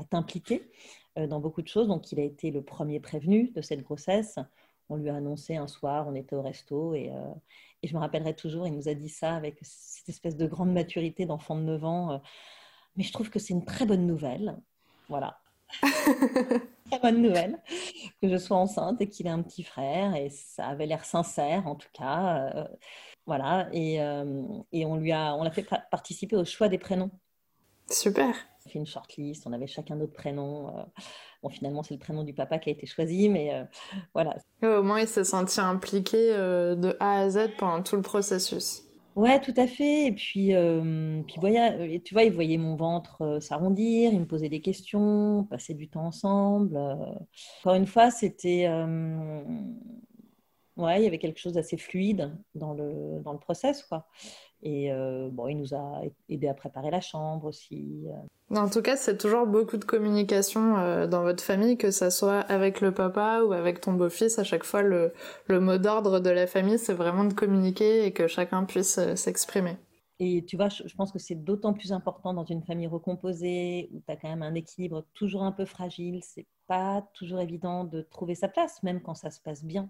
à 0.00 0.04
t'impliquer. 0.04 0.70
dans 1.16 1.40
beaucoup 1.40 1.62
de 1.62 1.68
choses. 1.68 1.88
Donc, 1.88 2.12
il 2.12 2.20
a 2.20 2.24
été 2.24 2.50
le 2.50 2.62
premier 2.62 3.00
prévenu 3.00 3.50
de 3.50 3.62
cette 3.62 3.82
grossesse. 3.82 4.38
On 4.88 4.96
lui 4.96 5.08
a 5.08 5.16
annoncé 5.16 5.56
un 5.56 5.68
soir, 5.68 6.06
on 6.08 6.14
était 6.14 6.34
au 6.34 6.42
resto 6.42 6.94
et, 6.94 7.12
et 7.82 7.88
je 7.88 7.94
me 7.94 8.00
rappellerai 8.00 8.34
toujours, 8.34 8.66
il 8.66 8.74
nous 8.74 8.88
a 8.88 8.94
dit 8.94 9.08
ça 9.08 9.34
avec 9.36 9.58
cette 9.62 10.08
espèce 10.08 10.36
de 10.36 10.46
grande 10.46 10.72
maturité 10.72 11.26
d'enfant 11.26 11.56
de 11.56 11.62
9 11.62 11.84
ans. 11.84 12.20
mais 12.96 13.04
je 13.04 13.12
trouve 13.12 13.30
que 13.30 13.38
c'est 13.38 13.54
une 13.54 13.64
très 13.64 13.86
bonne 13.86 14.06
nouvelle. 14.06 14.56
Voilà. 15.08 15.40
très 16.90 16.98
bonne 17.00 17.22
nouvelle 17.22 17.58
que 18.20 18.28
je 18.28 18.36
sois 18.36 18.56
enceinte 18.56 19.00
et 19.00 19.08
qu'il 19.08 19.26
ait 19.26 19.30
un 19.30 19.42
petit 19.42 19.62
frère 19.62 20.14
et 20.16 20.30
ça 20.30 20.66
avait 20.66 20.86
l'air 20.86 21.04
sincère 21.04 21.66
en 21.66 21.76
tout 21.76 21.88
cas 21.92 22.50
euh, 22.54 22.64
voilà 23.26 23.68
et, 23.72 24.00
euh, 24.00 24.42
et, 24.72 24.84
on 24.84 24.96
lui 24.96 25.12
a 25.12 25.34
on 25.36 25.44
l'a 25.44 25.50
fait 25.50 25.66
participer 25.90 26.36
au 26.36 26.44
choix 26.44 26.68
des 26.68 26.78
prénoms 26.78 27.10
super 27.88 28.34
fait 28.70 28.78
une 28.78 28.86
shortlist 28.86 29.46
on 29.46 29.52
avait 29.52 29.66
chacun 29.66 29.96
notre 29.96 30.12
prénom 30.12 30.68
euh. 30.68 30.82
bon 31.42 31.50
finalement 31.50 31.82
c'est 31.82 31.94
le 31.94 32.00
prénom 32.00 32.24
du 32.24 32.32
papa 32.32 32.58
qui 32.58 32.70
a 32.70 32.72
été 32.72 32.86
choisi 32.86 33.28
mais 33.28 33.66
voilà 34.14 34.36
au 34.62 34.82
moins 34.82 35.00
il 35.00 35.08
s'est 35.08 35.24
senti 35.24 35.60
impliqué 35.60 36.16
de 36.16 36.96
A 37.00 37.20
à 37.20 37.30
Z 37.30 37.50
pendant 37.58 37.82
tout 37.82 37.96
le 37.96 38.02
processus 38.02 38.84
Ouais, 39.16 39.40
tout 39.40 39.52
à 39.56 39.66
fait. 39.66 40.06
Et 40.06 40.12
puis, 40.12 40.54
euh, 40.54 41.22
puis 41.26 41.36
euh, 41.44 41.98
tu 42.04 42.14
vois, 42.14 42.22
il 42.22 42.32
voyait 42.32 42.56
mon 42.58 42.76
ventre 42.76 43.22
euh, 43.22 43.40
s'arrondir, 43.40 44.12
il 44.12 44.20
me 44.20 44.26
posait 44.26 44.48
des 44.48 44.60
questions, 44.60 45.44
passer 45.50 45.74
du 45.74 45.88
temps 45.88 46.06
ensemble. 46.06 46.76
Encore 47.60 47.74
une 47.74 47.86
fois, 47.86 48.10
c'était. 48.10 48.68
ouais, 50.76 51.00
il 51.00 51.04
y 51.04 51.06
avait 51.06 51.18
quelque 51.18 51.38
chose 51.38 51.54
d'assez 51.54 51.76
fluide 51.76 52.32
dans 52.54 52.72
le, 52.72 53.20
dans 53.22 53.32
le 53.32 53.38
process, 53.38 53.82
quoi. 53.82 54.06
Et 54.62 54.92
euh, 54.92 55.28
bon, 55.30 55.48
il 55.48 55.58
nous 55.58 55.74
a 55.74 56.02
aidé 56.28 56.48
à 56.48 56.54
préparer 56.54 56.90
la 56.90 57.00
chambre 57.00 57.46
aussi. 57.46 58.06
Euh. 58.08 58.56
En 58.56 58.68
tout 58.68 58.82
cas, 58.82 58.96
c'est 58.96 59.16
toujours 59.16 59.46
beaucoup 59.46 59.76
de 59.76 59.84
communication 59.84 60.76
euh, 60.76 61.06
dans 61.06 61.22
votre 61.22 61.42
famille, 61.42 61.78
que 61.78 61.90
ça 61.90 62.10
soit 62.10 62.40
avec 62.40 62.80
le 62.80 62.92
papa 62.92 63.42
ou 63.42 63.52
avec 63.52 63.80
ton 63.80 63.92
beau-fils. 63.92 64.38
À 64.38 64.44
chaque 64.44 64.64
fois, 64.64 64.82
le, 64.82 65.12
le 65.46 65.60
mot 65.60 65.78
d'ordre 65.78 66.20
de 66.20 66.30
la 66.30 66.46
famille, 66.46 66.78
c'est 66.78 66.94
vraiment 66.94 67.24
de 67.24 67.32
communiquer 67.32 68.04
et 68.04 68.12
que 68.12 68.26
chacun 68.26 68.64
puisse 68.64 69.00
s'exprimer. 69.14 69.76
Et 70.22 70.44
tu 70.44 70.56
vois, 70.56 70.68
je, 70.68 70.94
pense 70.94 71.12
que 71.12 71.18
c'est 71.18 71.34
d'autant 71.34 71.72
plus 71.72 71.92
important 71.92 72.34
dans 72.34 72.44
une 72.44 72.62
famille 72.62 72.86
recomposée 72.86 73.88
où 73.90 74.02
tu 74.06 74.12
as 74.12 74.16
quand 74.16 74.28
même 74.28 74.42
un 74.42 74.54
équilibre 74.54 75.06
toujours 75.14 75.44
un 75.44 75.52
peu 75.52 75.64
fragile. 75.64 76.20
C'est 76.22 76.46
pas 76.66 77.08
toujours 77.14 77.40
évident 77.40 77.84
de 77.84 78.02
trouver 78.02 78.34
sa 78.34 78.48
place, 78.48 78.82
même 78.82 79.00
quand 79.00 79.14
ça 79.14 79.30
se 79.30 79.40
passe 79.40 79.64
bien. 79.64 79.88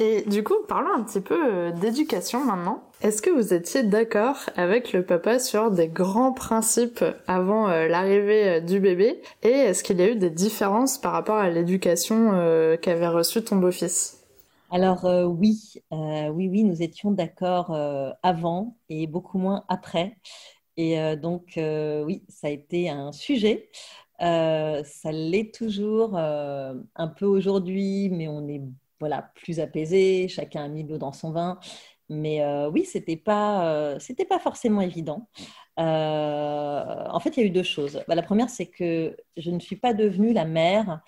Et 0.00 0.22
du 0.22 0.44
coup, 0.44 0.54
parlons 0.68 0.94
un 0.94 1.02
petit 1.02 1.20
peu 1.20 1.34
euh, 1.34 1.72
d'éducation 1.72 2.44
maintenant. 2.44 2.84
Est-ce 3.00 3.20
que 3.20 3.30
vous 3.30 3.52
étiez 3.52 3.82
d'accord 3.82 4.38
avec 4.54 4.92
le 4.92 5.04
papa 5.04 5.40
sur 5.40 5.72
des 5.72 5.88
grands 5.88 6.32
principes 6.32 7.04
avant 7.26 7.68
euh, 7.68 7.88
l'arrivée 7.88 8.48
euh, 8.48 8.60
du 8.60 8.78
bébé? 8.78 9.20
Et 9.42 9.48
est-ce 9.48 9.82
qu'il 9.82 9.98
y 9.98 10.02
a 10.02 10.10
eu 10.10 10.14
des 10.14 10.30
différences 10.30 10.98
par 10.98 11.12
rapport 11.12 11.36
à 11.36 11.50
l'éducation 11.50 12.30
qu'avait 12.80 13.08
reçue 13.08 13.42
ton 13.42 13.56
beau-fils? 13.56 14.24
Alors 14.70 15.04
oui, 15.26 15.82
oui, 15.90 16.48
oui, 16.48 16.62
nous 16.62 16.82
étions 16.82 17.10
d'accord 17.10 17.74
avant 18.22 18.76
et 18.90 19.06
beaucoup 19.06 19.38
moins 19.38 19.64
après. 19.68 20.16
Et 20.76 21.16
donc 21.16 21.54
oui, 21.56 22.22
ça 22.28 22.48
a 22.48 22.50
été 22.50 22.90
un 22.90 23.12
sujet. 23.12 23.70
ça 24.20 25.10
l'est 25.10 25.54
toujours 25.54 26.16
un 26.18 27.08
peu 27.16 27.24
aujourd'hui, 27.24 28.10
mais 28.10 28.28
on 28.28 28.46
est 28.46 28.60
voilà, 29.00 29.30
plus 29.34 29.60
apaisé, 29.60 30.28
chacun 30.28 30.64
a 30.64 30.68
mis 30.68 30.84
l'eau 30.84 30.98
dans 30.98 31.12
son 31.12 31.30
vin. 31.30 31.58
Mais 32.08 32.42
euh, 32.42 32.70
oui, 32.70 32.84
c'était 32.84 33.16
pas, 33.16 33.70
euh, 33.70 33.98
c'était 33.98 34.24
pas 34.24 34.38
forcément 34.38 34.80
évident. 34.80 35.28
Euh, 35.78 37.06
en 37.10 37.20
fait, 37.20 37.36
il 37.36 37.40
y 37.40 37.42
a 37.42 37.46
eu 37.46 37.50
deux 37.50 37.62
choses. 37.62 38.02
Bah, 38.08 38.14
la 38.14 38.22
première, 38.22 38.48
c'est 38.48 38.66
que 38.66 39.16
je 39.36 39.50
ne 39.50 39.60
suis 39.60 39.76
pas 39.76 39.92
devenue 39.94 40.32
la 40.32 40.44
mère 40.44 41.02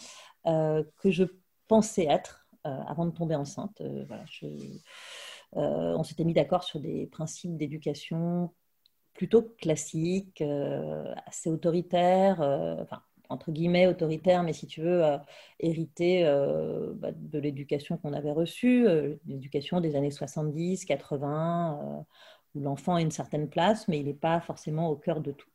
que 0.44 1.10
je 1.10 1.24
pensais 1.68 2.06
être 2.06 2.46
avant 2.64 3.04
de 3.06 3.10
tomber 3.10 3.34
enceinte. 3.34 3.82
On 5.52 6.02
s'était 6.02 6.24
mis 6.24 6.34
d'accord 6.34 6.64
sur 6.64 6.80
des 6.80 7.06
principes 7.06 7.56
d'éducation 7.56 8.52
plutôt 9.14 9.42
classiques, 9.58 10.42
assez 11.26 11.50
autoritaires. 11.50 12.86
Entre 13.30 13.52
guillemets 13.52 13.86
autoritaire, 13.86 14.42
mais 14.42 14.52
si 14.52 14.66
tu 14.66 14.82
veux, 14.82 15.04
euh, 15.04 15.16
hériter 15.60 16.24
euh, 16.26 16.92
bah, 16.94 17.10
de 17.14 17.38
l'éducation 17.38 17.96
qu'on 17.96 18.12
avait 18.12 18.32
reçue, 18.32 18.86
euh, 18.86 19.14
l'éducation 19.26 19.80
des 19.80 19.96
années 19.96 20.10
70, 20.10 20.84
80, 20.84 22.04
où 22.54 22.60
l'enfant 22.60 22.96
a 22.96 23.00
une 23.00 23.12
certaine 23.12 23.48
place, 23.48 23.88
mais 23.88 24.00
il 24.00 24.06
n'est 24.06 24.14
pas 24.14 24.40
forcément 24.40 24.90
au 24.90 24.96
cœur 24.96 25.20
de 25.20 25.32
tout. 25.32 25.48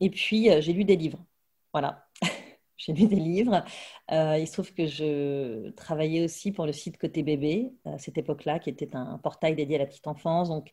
Et 0.00 0.10
puis, 0.10 0.48
j'ai 0.60 0.72
lu 0.72 0.84
des 0.84 0.96
livres. 0.96 1.24
Voilà. 1.72 2.06
j'ai 2.76 2.92
lu 2.92 3.06
des 3.08 3.16
livres. 3.16 3.64
il 4.10 4.46
se 4.46 4.52
trouve 4.52 4.72
que 4.72 4.86
je 4.86 5.70
travaillais 5.70 6.24
aussi 6.24 6.52
pour 6.52 6.66
le 6.66 6.72
site 6.72 6.98
Côté 6.98 7.22
Bébé, 7.22 7.72
à 7.84 7.98
cette 7.98 8.18
époque-là, 8.18 8.58
qui 8.60 8.70
était 8.70 8.94
un 8.94 9.18
portail 9.18 9.56
dédié 9.56 9.76
à 9.76 9.78
la 9.80 9.86
petite 9.86 10.06
enfance. 10.06 10.48
Donc, 10.48 10.70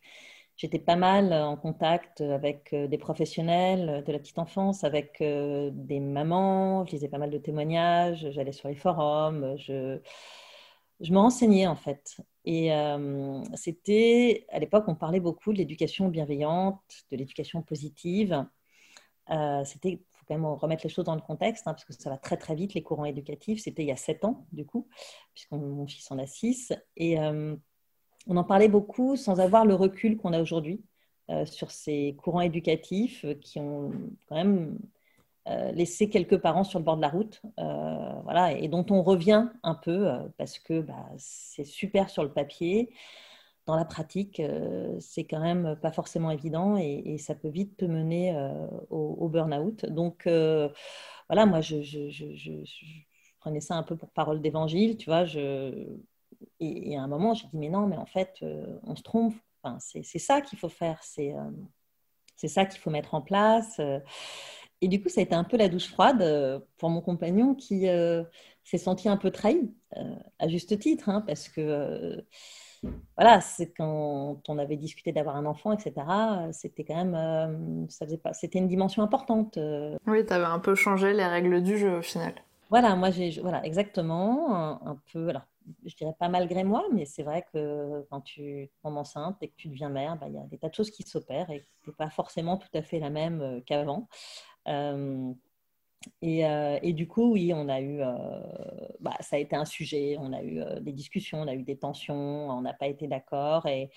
j'étais 0.60 0.78
pas 0.78 0.96
mal 0.96 1.32
en 1.32 1.56
contact 1.56 2.20
avec 2.20 2.74
euh, 2.74 2.86
des 2.86 2.98
professionnels 2.98 4.04
de 4.06 4.12
la 4.12 4.18
petite 4.18 4.38
enfance, 4.38 4.84
avec 4.84 5.22
euh, 5.22 5.70
des 5.72 6.00
mamans, 6.00 6.84
je 6.84 6.92
lisais 6.92 7.08
pas 7.08 7.16
mal 7.16 7.30
de 7.30 7.38
témoignages, 7.38 8.30
j'allais 8.30 8.52
sur 8.52 8.68
les 8.68 8.74
forums, 8.74 9.56
je, 9.56 9.98
je 11.00 11.12
me 11.12 11.18
renseignais 11.18 11.66
en 11.66 11.76
fait. 11.76 12.18
Et 12.44 12.74
euh, 12.74 13.42
c'était, 13.54 14.44
à 14.50 14.58
l'époque, 14.58 14.84
on 14.86 14.94
parlait 14.94 15.20
beaucoup 15.20 15.54
de 15.54 15.58
l'éducation 15.58 16.08
bienveillante, 16.08 16.82
de 17.10 17.16
l'éducation 17.16 17.62
positive. 17.62 18.44
c'était, 19.64 19.92
il 19.92 19.98
faut 20.10 20.24
quand 20.28 20.34
même 20.34 20.44
remettre 20.44 20.84
les 20.84 20.90
choses 20.90 21.06
dans 21.06 21.14
le 21.14 21.22
contexte, 21.22 21.66
hein, 21.68 21.72
parce 21.72 21.86
que 21.86 21.94
ça 21.94 22.10
va 22.10 22.18
très 22.18 22.36
très 22.36 22.54
vite, 22.54 22.74
les 22.74 22.82
courants 22.82 23.06
éducatifs. 23.06 23.62
C'était 23.62 23.82
il 23.82 23.88
y 23.88 23.92
a 23.92 23.96
sept 23.96 24.26
ans, 24.26 24.46
du 24.52 24.66
coup, 24.66 24.88
puisque 25.32 25.52
mon 25.52 25.86
fils 25.86 26.10
en 26.10 26.18
a 26.18 26.26
six. 26.26 26.74
Et 26.98 27.16
on 28.26 28.36
en 28.36 28.44
parlait 28.44 28.68
beaucoup 28.68 29.16
sans 29.16 29.40
avoir 29.40 29.64
le 29.64 29.74
recul 29.74 30.16
qu'on 30.16 30.32
a 30.32 30.40
aujourd'hui 30.40 30.82
euh, 31.30 31.46
sur 31.46 31.70
ces 31.70 32.16
courants 32.18 32.40
éducatifs 32.40 33.24
qui 33.40 33.60
ont 33.60 33.92
quand 34.28 34.34
même 34.34 34.78
euh, 35.48 35.70
laissé 35.72 36.08
quelques 36.10 36.38
parents 36.38 36.64
sur 36.64 36.78
le 36.80 36.84
bord 36.84 36.96
de 36.96 37.02
la 37.02 37.08
route, 37.08 37.40
euh, 37.58 38.20
voilà, 38.24 38.52
et 38.52 38.68
dont 38.68 38.84
on 38.90 39.02
revient 39.02 39.48
un 39.62 39.74
peu 39.74 40.10
parce 40.38 40.58
que 40.58 40.80
bah, 40.80 41.06
c'est 41.18 41.64
super 41.64 42.10
sur 42.10 42.24
le 42.24 42.32
papier. 42.32 42.92
Dans 43.66 43.76
la 43.76 43.84
pratique, 43.84 44.42
c'est 44.98 45.24
quand 45.24 45.40
même 45.40 45.76
pas 45.80 45.92
forcément 45.92 46.30
évident 46.30 46.76
et, 46.76 47.18
ça 47.18 47.34
peut 47.36 47.48
vite 47.48 47.76
te 47.76 47.84
mener 47.84 48.36
au, 48.90 49.28
burn-out. 49.28 49.86
Donc, 49.86 50.22
voilà, 50.24 51.46
moi, 51.46 51.60
je, 51.60 51.76
prenais 53.38 53.60
ça 53.60 53.76
un 53.76 53.82
peu 53.84 53.96
pour 53.96 54.10
parole 54.10 54.40
d'évangile, 54.40 54.96
tu 54.96 55.08
vois. 55.10 55.24
Et, 56.60 56.96
à 56.96 57.02
un 57.02 57.08
moment, 57.08 57.34
j'ai 57.34 57.46
dit, 57.48 57.58
mais 57.58 57.68
non, 57.68 57.86
mais 57.86 57.96
en 57.96 58.06
fait, 58.06 58.36
euh, 58.42 58.78
on 58.84 58.96
se 58.96 59.02
trompe. 59.02 59.34
Enfin, 59.62 59.78
c'est 59.80 60.18
ça 60.18 60.40
qu'il 60.40 60.58
faut 60.58 60.70
faire, 60.70 61.02
c'est 61.02 61.34
euh, 61.34 62.48
ça 62.48 62.64
qu'il 62.64 62.80
faut 62.80 62.90
mettre 62.90 63.14
en 63.14 63.20
place. 63.20 63.76
Euh. 63.78 64.00
Et 64.80 64.88
du 64.88 65.02
coup, 65.02 65.10
ça 65.10 65.20
a 65.20 65.24
été 65.24 65.34
un 65.34 65.44
peu 65.44 65.58
la 65.58 65.68
douche 65.68 65.88
froide 65.88 66.64
pour 66.78 66.88
mon 66.88 67.02
compagnon 67.02 67.54
qui 67.54 67.86
s'est 68.64 68.78
senti 68.78 69.10
un 69.10 69.18
peu 69.18 69.30
trahi, 69.30 69.70
à 70.38 70.48
juste 70.48 70.78
titre, 70.78 71.10
hein, 71.10 71.20
parce 71.20 71.50
que 71.50 72.24
voilà, 73.14 73.42
c'est 73.42 73.74
quand 73.74 74.40
on 74.48 74.56
avait 74.56 74.78
discuté 74.78 75.12
d'avoir 75.12 75.36
un 75.36 75.44
enfant, 75.44 75.72
etc. 75.72 75.92
C'était 76.52 76.84
quand 76.84 77.04
même, 77.04 77.86
ça 77.90 78.06
faisait 78.06 78.16
pas, 78.16 78.32
c'était 78.32 78.58
une 78.58 78.68
dimension 78.68 79.02
importante. 79.02 79.58
Oui, 80.06 80.24
tu 80.24 80.32
avais 80.32 80.46
un 80.46 80.60
peu 80.60 80.74
changé 80.74 81.12
les 81.12 81.26
règles 81.26 81.62
du 81.62 81.76
jeu 81.76 81.98
au 81.98 82.02
final. 82.02 82.32
Voilà, 82.70 82.94
moi 82.94 83.10
j'ai, 83.10 83.30
voilà, 83.42 83.64
exactement, 83.66 84.80
un, 84.86 84.96
peu. 85.12 85.28
Alors, 85.28 85.42
je 85.84 85.94
dirais 85.96 86.14
pas 86.18 86.28
malgré 86.28 86.64
moi, 86.64 86.86
mais 86.92 87.04
c'est 87.04 87.22
vrai 87.22 87.44
que 87.52 88.06
quand 88.10 88.20
tu 88.20 88.70
tombes 88.82 88.96
enceinte 88.96 89.42
et 89.42 89.48
que 89.48 89.56
tu 89.56 89.68
deviens 89.68 89.88
mère, 89.88 90.16
bah, 90.16 90.26
il 90.28 90.34
y 90.34 90.38
a 90.38 90.44
des 90.44 90.58
tas 90.58 90.68
de 90.68 90.74
choses 90.74 90.90
qui 90.90 91.02
s'opèrent 91.02 91.50
et 91.50 91.66
tu 91.82 91.90
n'es 91.90 91.96
pas 91.96 92.10
forcément 92.10 92.56
tout 92.56 92.68
à 92.74 92.82
fait 92.82 92.98
la 92.98 93.10
même 93.10 93.40
euh, 93.40 93.60
qu'avant. 93.60 94.08
Euh, 94.68 95.32
et, 96.22 96.46
euh, 96.46 96.78
et, 96.82 96.92
du 96.92 97.06
coup, 97.08 97.32
oui, 97.32 97.52
on 97.54 97.68
a 97.68 97.80
eu, 97.80 98.00
bah, 99.00 99.16
ça 99.20 99.36
a 99.36 99.38
été 99.38 99.54
un 99.54 99.66
sujet, 99.66 100.16
on 100.18 100.32
a 100.32 100.42
eu 100.42 100.62
des 100.80 100.92
discussions, 100.92 101.42
on 101.42 101.46
a 101.46 101.54
eu 101.54 101.62
des 101.62 101.78
tensions, 101.78 102.48
on 102.50 102.62
n'a 102.62 102.72
pas 102.72 102.86
été 102.86 103.06
d'accord. 103.06 103.66
Et, 103.66 103.90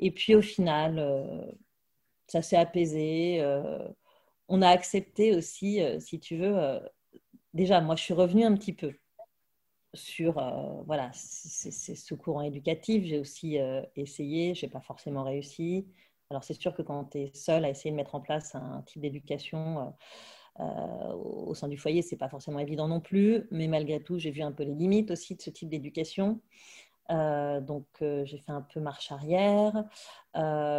et 0.00 0.10
puis 0.10 0.34
au 0.34 0.42
final, 0.42 1.54
ça 2.28 2.40
s'est 2.42 2.56
apaisé. 2.56 3.44
on 4.48 4.62
a 4.62 4.68
accepté 4.68 5.36
aussi, 5.36 5.80
si 6.00 6.18
tu 6.18 6.36
veux, 6.38 6.80
déjà, 7.52 7.80
moi, 7.82 7.96
je 7.96 8.04
suis 8.04 8.14
revenue 8.14 8.44
un 8.44 8.54
petit 8.56 8.72
peu 8.72 8.94
sur 9.94 10.38
euh, 10.38 10.82
voilà, 10.86 11.10
c'est 11.12 11.70
ce 11.94 12.14
courant 12.14 12.42
éducatif. 12.42 13.04
J'ai 13.04 13.18
aussi 13.18 13.58
euh, 13.58 13.82
essayé, 13.96 14.54
je 14.54 14.66
n'ai 14.66 14.70
pas 14.70 14.80
forcément 14.80 15.22
réussi. 15.22 15.86
Alors 16.30 16.44
c'est 16.44 16.60
sûr 16.60 16.74
que 16.74 16.82
quand 16.82 17.04
tu 17.04 17.18
es 17.18 17.30
seul 17.34 17.64
à 17.64 17.70
essayer 17.70 17.90
de 17.90 17.96
mettre 17.96 18.14
en 18.14 18.20
place 18.20 18.54
un 18.54 18.82
type 18.82 19.02
d'éducation 19.02 19.94
euh, 20.60 21.12
au 21.12 21.54
sein 21.54 21.68
du 21.68 21.76
foyer, 21.76 22.02
c'est 22.02 22.16
pas 22.16 22.28
forcément 22.28 22.58
évident 22.58 22.88
non 22.88 23.00
plus. 23.00 23.46
Mais 23.50 23.68
malgré 23.68 24.02
tout, 24.02 24.18
j'ai 24.18 24.30
vu 24.30 24.42
un 24.42 24.52
peu 24.52 24.64
les 24.64 24.74
limites 24.74 25.10
aussi 25.10 25.36
de 25.36 25.42
ce 25.42 25.50
type 25.50 25.68
d'éducation. 25.68 26.40
donc 27.10 27.86
j'ai 28.00 28.38
fait 28.38 28.52
un 28.52 28.62
peu 28.62 28.80
marche 28.80 29.12
arrière. 29.12 29.84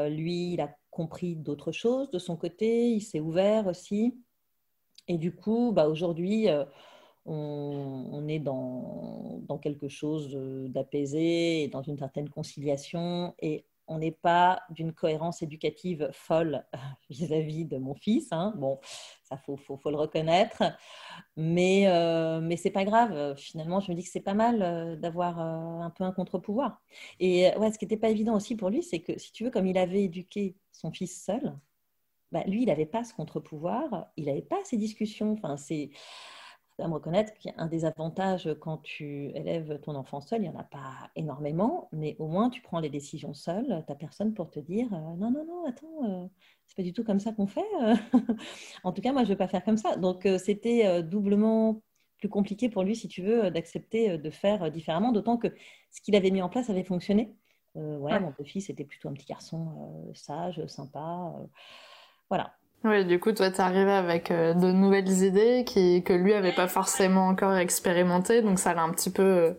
lui, 0.10 0.54
il 0.54 0.62
a 0.62 0.76
compris 0.90 1.36
d'autres 1.36 1.72
choses 1.72 2.10
de 2.12 2.20
son 2.20 2.36
côté, 2.38 2.90
il 2.90 3.02
s'est 3.02 3.20
ouvert 3.20 3.68
aussi. 3.68 4.18
Et 5.08 5.18
du 5.18 5.36
coup, 5.36 5.72
bah, 5.72 5.88
aujourd'hui, 5.88 6.48
on, 7.26 8.28
est 8.28 8.40
dans, 8.40 9.42
quelque 9.62 9.88
chose 9.88 10.38
d'apaisé 10.70 11.64
et 11.64 11.68
dans 11.68 11.82
une 11.82 11.98
certaine 11.98 12.30
conciliation. 12.30 13.34
Et 13.40 13.66
on 13.88 14.00
n'est 14.00 14.12
pas 14.12 14.62
d'une 14.70 14.94
cohérence 14.94 15.42
éducative 15.42 16.10
folle 16.12 16.66
vis-à-vis 17.10 17.66
de 17.66 17.78
mon 17.78 17.94
fils. 17.96 18.28
Hein. 18.32 18.54
Bon, 18.58 18.80
ça 19.24 19.38
faut, 19.38 19.58
faut, 19.58 19.90
le 19.90 19.98
reconnaître, 19.98 20.64
mais 21.36 21.88
euh, 21.88 22.42
mais 22.42 22.58
c'est 22.58 22.72
pas 22.72 22.86
grave. 22.86 23.36
Finalement, 23.38 23.80
je 23.80 23.92
me 23.92 23.96
dis 23.96 24.04
que 24.04 24.10
c'est 24.10 24.20
pas 24.20 24.34
mal 24.34 24.62
euh, 24.62 24.96
d'avoir 24.96 25.40
euh, 25.40 25.82
un 25.82 25.90
peu 25.90 26.04
un 26.04 26.12
contre-pouvoir. 26.12 26.82
Et 27.20 27.50
ouais, 27.58 27.72
ce 27.72 27.78
qui 27.78 27.86
n'était 27.86 27.98
pas 27.98 28.10
évident 28.10 28.36
aussi 28.36 28.56
pour 28.56 28.70
lui, 28.70 28.84
c'est 28.84 29.02
que 29.02 29.18
si 29.18 29.32
tu 29.32 29.44
veux, 29.44 29.52
comme 29.52 29.68
il 29.68 29.78
avait 29.78 30.04
éduqué 30.04 30.56
son 30.72 30.92
fils 30.92 31.24
seul, 31.24 31.56
bah, 32.32 32.44
lui, 32.48 32.64
il 32.64 32.68
n'avait 32.68 32.86
pas 32.86 33.04
ce 33.04 33.14
contre-pouvoir, 33.14 34.08
il 34.18 34.26
n'avait 34.26 34.42
pas 34.42 34.58
ces 34.64 34.78
discussions. 34.78 35.34
Enfin, 35.34 35.58
c'est 35.58 35.92
à 36.80 36.88
me 36.88 36.94
reconnaître 36.94 37.34
qu'un 37.34 37.68
des 37.68 37.86
avantages 37.86 38.50
quand 38.60 38.78
tu 38.78 39.30
élèves 39.36 39.80
ton 39.82 39.96
enfant 39.96 40.22
seul, 40.22 40.40
il 40.40 40.50
n'y 40.50 40.56
en 40.56 40.60
a 40.60 40.64
pas 40.64 41.10
énormément, 41.16 41.90
mais 41.92 42.16
au 42.20 42.28
moins 42.28 42.50
tu 42.50 42.62
prends 42.62 42.80
les 42.80 42.90
décisions 42.90 43.34
seul, 43.34 43.66
tu 43.66 43.70
n'as 43.72 43.96
personne 43.96 44.34
pour 44.34 44.52
te 44.52 44.60
dire 44.60 44.88
euh, 44.94 45.16
non, 45.18 45.32
non, 45.32 45.46
non, 45.46 45.66
attends, 45.66 46.04
euh, 46.04 46.28
c'est 46.68 46.76
pas 46.76 46.84
du 46.84 46.94
tout 46.94 47.04
comme 47.04 47.20
ça 47.20 47.32
qu'on 47.32 47.48
fait. 47.48 47.66
Euh. 47.82 47.96
en 48.84 48.92
tout 48.92 49.02
cas, 49.02 49.14
moi, 49.14 49.24
je 49.24 49.30
ne 49.30 49.34
vais 49.34 49.38
pas 49.38 49.48
faire 49.48 49.64
comme 49.64 49.78
ça. 49.78 49.96
Donc, 49.96 50.28
c'était 50.40 51.04
doublement 51.04 51.82
plus 52.18 52.30
compliqué 52.30 52.70
pour 52.70 52.84
lui, 52.84 52.96
si 52.96 53.08
tu 53.08 53.22
veux, 53.22 53.52
d'accepter 53.52 54.18
de 54.18 54.30
faire 54.30 54.72
différemment, 54.72 55.12
d'autant 55.12 55.38
que 55.38 55.48
ce 55.92 56.02
qu'il 56.02 56.16
avait 56.16 56.32
mis 56.32 56.42
en 56.42 56.50
place 56.50 56.70
avait 56.70 56.84
fonctionné. 56.84 57.36
ouais, 57.76 58.20
mon 58.20 58.32
petit-fils 58.32 58.70
était 58.70 58.86
plutôt 58.86 59.10
un 59.10 59.14
petit 59.14 59.28
garçon 59.28 60.12
sage, 60.14 60.66
sympa. 60.68 61.34
voilà. 62.30 62.54
Oui, 62.84 63.04
du 63.06 63.20
coup, 63.20 63.32
toi, 63.32 63.50
t'es 63.50 63.62
arrivé 63.62 63.92
avec 63.92 64.30
euh, 64.30 64.54
de 64.54 64.72
nouvelles 64.72 65.24
idées 65.24 65.64
qui, 65.66 66.04
que 66.04 66.14
lui 66.14 66.34
avait 66.34 66.54
pas 66.54 66.68
forcément 66.68 67.28
encore 67.28 67.56
expérimentées, 67.56 68.44
donc 68.44 68.60
ça 68.60 68.76
l'a 68.76 68.84
un 68.84 68.92
petit 68.92 69.10
peu 69.10 69.24
euh, 69.24 69.52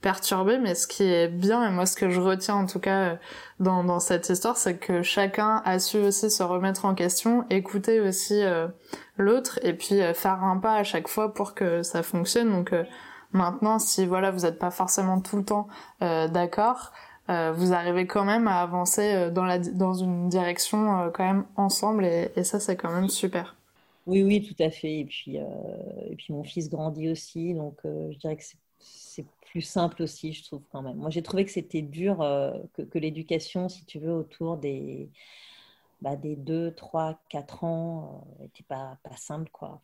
perturbé. 0.00 0.58
Mais 0.58 0.76
ce 0.76 0.86
qui 0.86 1.02
est 1.02 1.26
bien, 1.26 1.66
et 1.66 1.72
moi, 1.72 1.86
ce 1.86 1.96
que 1.96 2.08
je 2.08 2.20
retiens 2.20 2.54
en 2.54 2.66
tout 2.66 2.78
cas 2.78 2.98
euh, 3.00 3.16
dans, 3.58 3.82
dans 3.82 3.98
cette 3.98 4.28
histoire, 4.28 4.56
c'est 4.56 4.76
que 4.78 5.02
chacun 5.02 5.60
a 5.64 5.80
su 5.80 5.98
aussi 5.98 6.30
se 6.30 6.44
remettre 6.44 6.84
en 6.84 6.94
question, 6.94 7.44
écouter 7.50 8.00
aussi 8.00 8.42
l'autre, 9.16 9.58
et 9.62 9.72
puis 9.72 10.00
faire 10.14 10.44
un 10.44 10.58
pas 10.58 10.74
à 10.74 10.84
chaque 10.84 11.08
fois 11.08 11.34
pour 11.34 11.54
que 11.54 11.82
ça 11.82 12.04
fonctionne. 12.04 12.50
Donc 12.50 12.72
maintenant, 13.32 13.80
si 13.80 14.06
voilà, 14.06 14.30
vous 14.30 14.42
n'êtes 14.42 14.60
pas 14.60 14.70
forcément 14.70 15.20
tout 15.20 15.36
le 15.36 15.44
temps 15.44 15.66
d'accord, 16.00 16.92
euh, 17.30 17.52
vous 17.52 17.72
arrivez 17.72 18.06
quand 18.06 18.24
même 18.24 18.48
à 18.48 18.62
avancer 18.62 19.14
euh, 19.14 19.30
dans, 19.30 19.44
la, 19.44 19.58
dans 19.58 19.92
une 19.92 20.30
direction 20.30 20.98
euh, 20.98 21.10
quand 21.10 21.24
même 21.24 21.46
ensemble 21.56 22.06
et, 22.06 22.42
ça 22.42 22.58
c'est 22.58 22.76
quand 22.76 22.92
même 22.92 23.08
super. 23.08 23.56
Oui, 24.06 24.22
oui, 24.22 24.42
tout 24.42 24.62
à 24.62 24.70
fait. 24.70 25.00
Et 25.00 25.04
puis, 25.04 25.36
et 25.36 26.16
puis 26.16 26.32
mon 26.32 26.42
fils 26.42 26.70
grandit 26.70 27.10
aussi, 27.10 27.52
donc 27.52 27.76
je 27.84 28.16
dirais 28.16 28.36
que 28.38 28.42
c'est 28.80 29.26
plus 29.44 29.60
simple 29.60 30.02
aussi, 30.02 30.32
je 30.32 30.42
trouve 30.44 30.62
quand 30.72 30.80
même. 30.80 30.96
Moi, 30.96 31.10
j'ai 31.10 31.22
trouvé 31.22 31.44
que 31.44 31.50
c'était 31.50 31.82
dur, 31.82 32.18
que, 32.72 32.98
l'éducation, 32.98 33.68
si 33.68 33.84
tu 33.84 33.98
veux, 33.98 34.14
autour 34.14 34.56
des, 34.56 35.10
bah, 36.00 36.16
des 36.16 36.36
2, 36.36 36.72
3, 36.74 37.20
4 37.28 37.64
ans, 37.64 38.26
n'était 38.40 38.64
pas, 38.66 38.96
pas 39.02 39.16
simple, 39.16 39.50
quoi. 39.52 39.82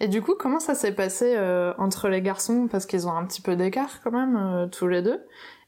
Et 0.00 0.08
du 0.08 0.22
coup, 0.22 0.34
comment 0.38 0.60
ça 0.60 0.74
s'est 0.74 0.94
passé 0.94 1.36
entre 1.78 2.08
les 2.08 2.22
garçons? 2.22 2.68
Parce 2.70 2.86
qu'ils 2.86 3.06
ont 3.06 3.12
un 3.12 3.24
petit 3.26 3.42
peu 3.42 3.56
d'écart 3.56 4.00
quand 4.02 4.12
même, 4.12 4.68
tous 4.70 4.88
les 4.88 5.02
deux. 5.02 5.20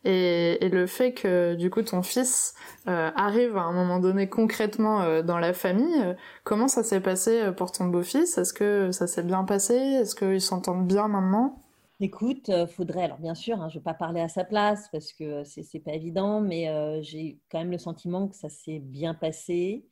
Et, 0.04 0.68
le 0.70 0.86
fait 0.86 1.12
que 1.12 1.54
du 1.54 1.68
coup 1.68 1.82
ton 1.82 2.02
fils 2.02 2.54
euh, 2.88 3.10
arrive 3.16 3.56
à 3.56 3.62
un 3.62 3.72
moment 3.72 3.98
donné 3.98 4.28
concrètement 4.28 5.02
euh, 5.02 5.22
dans 5.22 5.38
la 5.38 5.52
famille, 5.52 6.00
euh, 6.02 6.14
comment 6.42 6.68
ça 6.68 6.82
s'est 6.82 7.00
passé 7.00 7.50
pour 7.56 7.70
ton 7.70 7.86
beau-fils? 7.86 8.38
Est-ce 8.38 8.54
que 8.54 8.92
ça 8.92 9.06
s'est 9.06 9.22
bien 9.22 9.44
passé? 9.44 9.74
Est-ce 9.74 10.14
qu'ils 10.14 10.40
s'entendent 10.40 10.86
bien 10.86 11.08
maintenant? 11.08 11.60
Écoute, 12.02 12.50
faudrait, 12.74 13.04
alors 13.04 13.18
bien 13.18 13.34
sûr, 13.34 13.60
hein, 13.60 13.68
je 13.68 13.76
ne 13.76 13.80
vais 13.80 13.84
pas 13.84 13.92
parler 13.92 14.22
à 14.22 14.28
sa 14.28 14.44
place 14.44 14.88
parce 14.90 15.12
que 15.12 15.44
c'est, 15.44 15.62
c'est 15.62 15.80
pas 15.80 15.92
évident, 15.92 16.40
mais 16.40 17.02
j'ai 17.02 17.38
quand 17.50 17.58
même 17.58 17.70
le 17.70 17.76
sentiment 17.76 18.26
que 18.26 18.36
ça 18.36 18.48
s'est 18.48 18.78
bien 18.78 19.12
passé. 19.12 19.84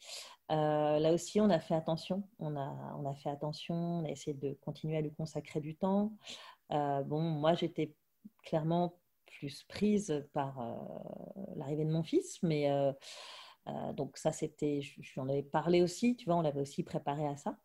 Là 0.49 1.13
aussi, 1.13 1.41
on 1.41 1.51
a 1.51 1.61
fait 1.61 1.75
attention. 1.75 2.23
On 2.39 2.57
a, 2.57 2.97
on 2.99 3.09
a 3.09 3.15
fait 3.15 3.31
attention, 3.31 3.75
on 3.75 4.05
a 4.05 4.09
essayé 4.11 4.35
de 4.37 4.55
continuer 4.63 4.97
à 4.97 5.01
lui 5.01 5.13
consacrer 5.13 5.61
du 5.61 5.77
temps. 5.77 6.13
bon, 6.71 7.21
moi, 7.21 7.55
j'étais 7.55 7.95
clairement 8.45 8.99
plus 9.39 9.63
prise 9.65 10.27
par 10.33 10.61
euh, 10.61 10.75
l'arrivée 11.57 11.85
de 11.85 11.91
mon 11.91 12.03
fils, 12.03 12.43
mais 12.43 12.71
euh, 12.71 12.93
euh, 13.69 13.93
donc 13.93 14.17
ça 14.17 14.33
c'était, 14.33 14.81
je, 14.81 15.01
lui 15.01 15.21
en 15.21 15.29
avais 15.29 15.43
parlé 15.43 15.83
aussi, 15.83 16.17
tu 16.17 16.27
vois, 16.27 16.37
on 16.37 16.43
l'avait 16.43 16.61
aussi 16.61 16.83
préparé 16.83 17.27
à 17.27 17.37
ça. 17.37 17.57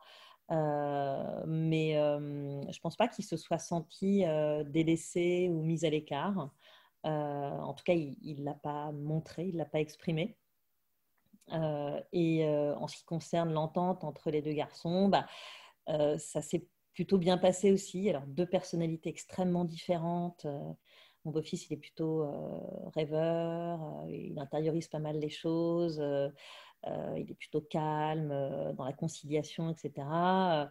mais 1.47 1.93
je 1.93 2.79
pense 2.79 2.95
pas 2.95 3.07
qu'il 3.07 3.25
se 3.25 3.37
soit 3.37 3.59
senti 3.59 4.23
délaissé 4.67 5.49
ou 5.49 5.63
mis 5.63 5.85
à 5.85 5.89
l'écart. 5.89 6.51
en 7.03 7.73
tout 7.73 7.83
cas, 7.83 7.93
il 7.93 8.35
ne 8.39 8.45
l'a 8.45 8.53
pas 8.53 8.91
montré, 8.91 9.45
il 9.47 9.53
ne 9.53 9.59
l'a 9.59 9.65
pas 9.65 9.79
exprimé. 9.79 10.37
Et 11.51 12.47
en 12.47 12.87
ce 12.87 12.97
qui 12.97 13.05
concerne 13.05 13.53
l'entente 13.53 14.03
entre 14.03 14.31
les 14.31 14.41
deux 14.41 14.53
garçons, 14.53 15.09
bah, 15.09 15.25
ça 15.87 16.41
s'est 16.41 16.65
plutôt 16.93 17.17
bien 17.17 17.37
passé 17.37 17.71
aussi. 17.71 18.09
Alors, 18.09 18.25
deux 18.27 18.45
personnalités 18.45 19.09
extrêmement 19.09 19.65
différentes. 19.65 20.47
Mon 21.25 21.31
beau-fils, 21.31 21.67
il 21.69 21.73
est 21.73 21.77
plutôt 21.77 22.23
euh, 22.23 22.59
rêveur, 22.95 23.81
euh, 23.81 24.09
il 24.09 24.37
intériorise 24.39 24.89
pas 24.89 24.99
mal 24.99 25.17
les 25.19 25.29
choses, 25.29 26.01
euh, 26.01 26.29
il 27.15 27.31
est 27.31 27.35
plutôt 27.35 27.61
calme 27.61 28.73
dans 28.75 28.83
la 28.83 28.91
conciliation, 28.91 29.69
etc. 29.69 30.69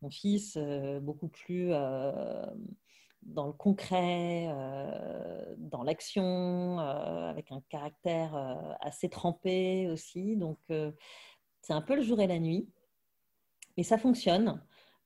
mon 0.00 0.10
fils, 0.10 0.56
beaucoup 1.02 1.28
plus 1.28 1.72
dans 3.22 3.46
le 3.46 3.52
concret, 3.52 4.48
dans 5.58 5.82
l'action, 5.82 6.78
avec 6.78 7.52
un 7.52 7.60
caractère 7.68 8.34
assez 8.80 9.08
trempé 9.08 9.88
aussi. 9.90 10.36
Donc, 10.36 10.58
c'est 11.60 11.72
un 11.72 11.82
peu 11.82 11.96
le 11.96 12.02
jour 12.02 12.20
et 12.20 12.26
la 12.26 12.38
nuit. 12.38 12.68
Mais 13.76 13.84
ça 13.84 13.96
fonctionne. 13.98 14.60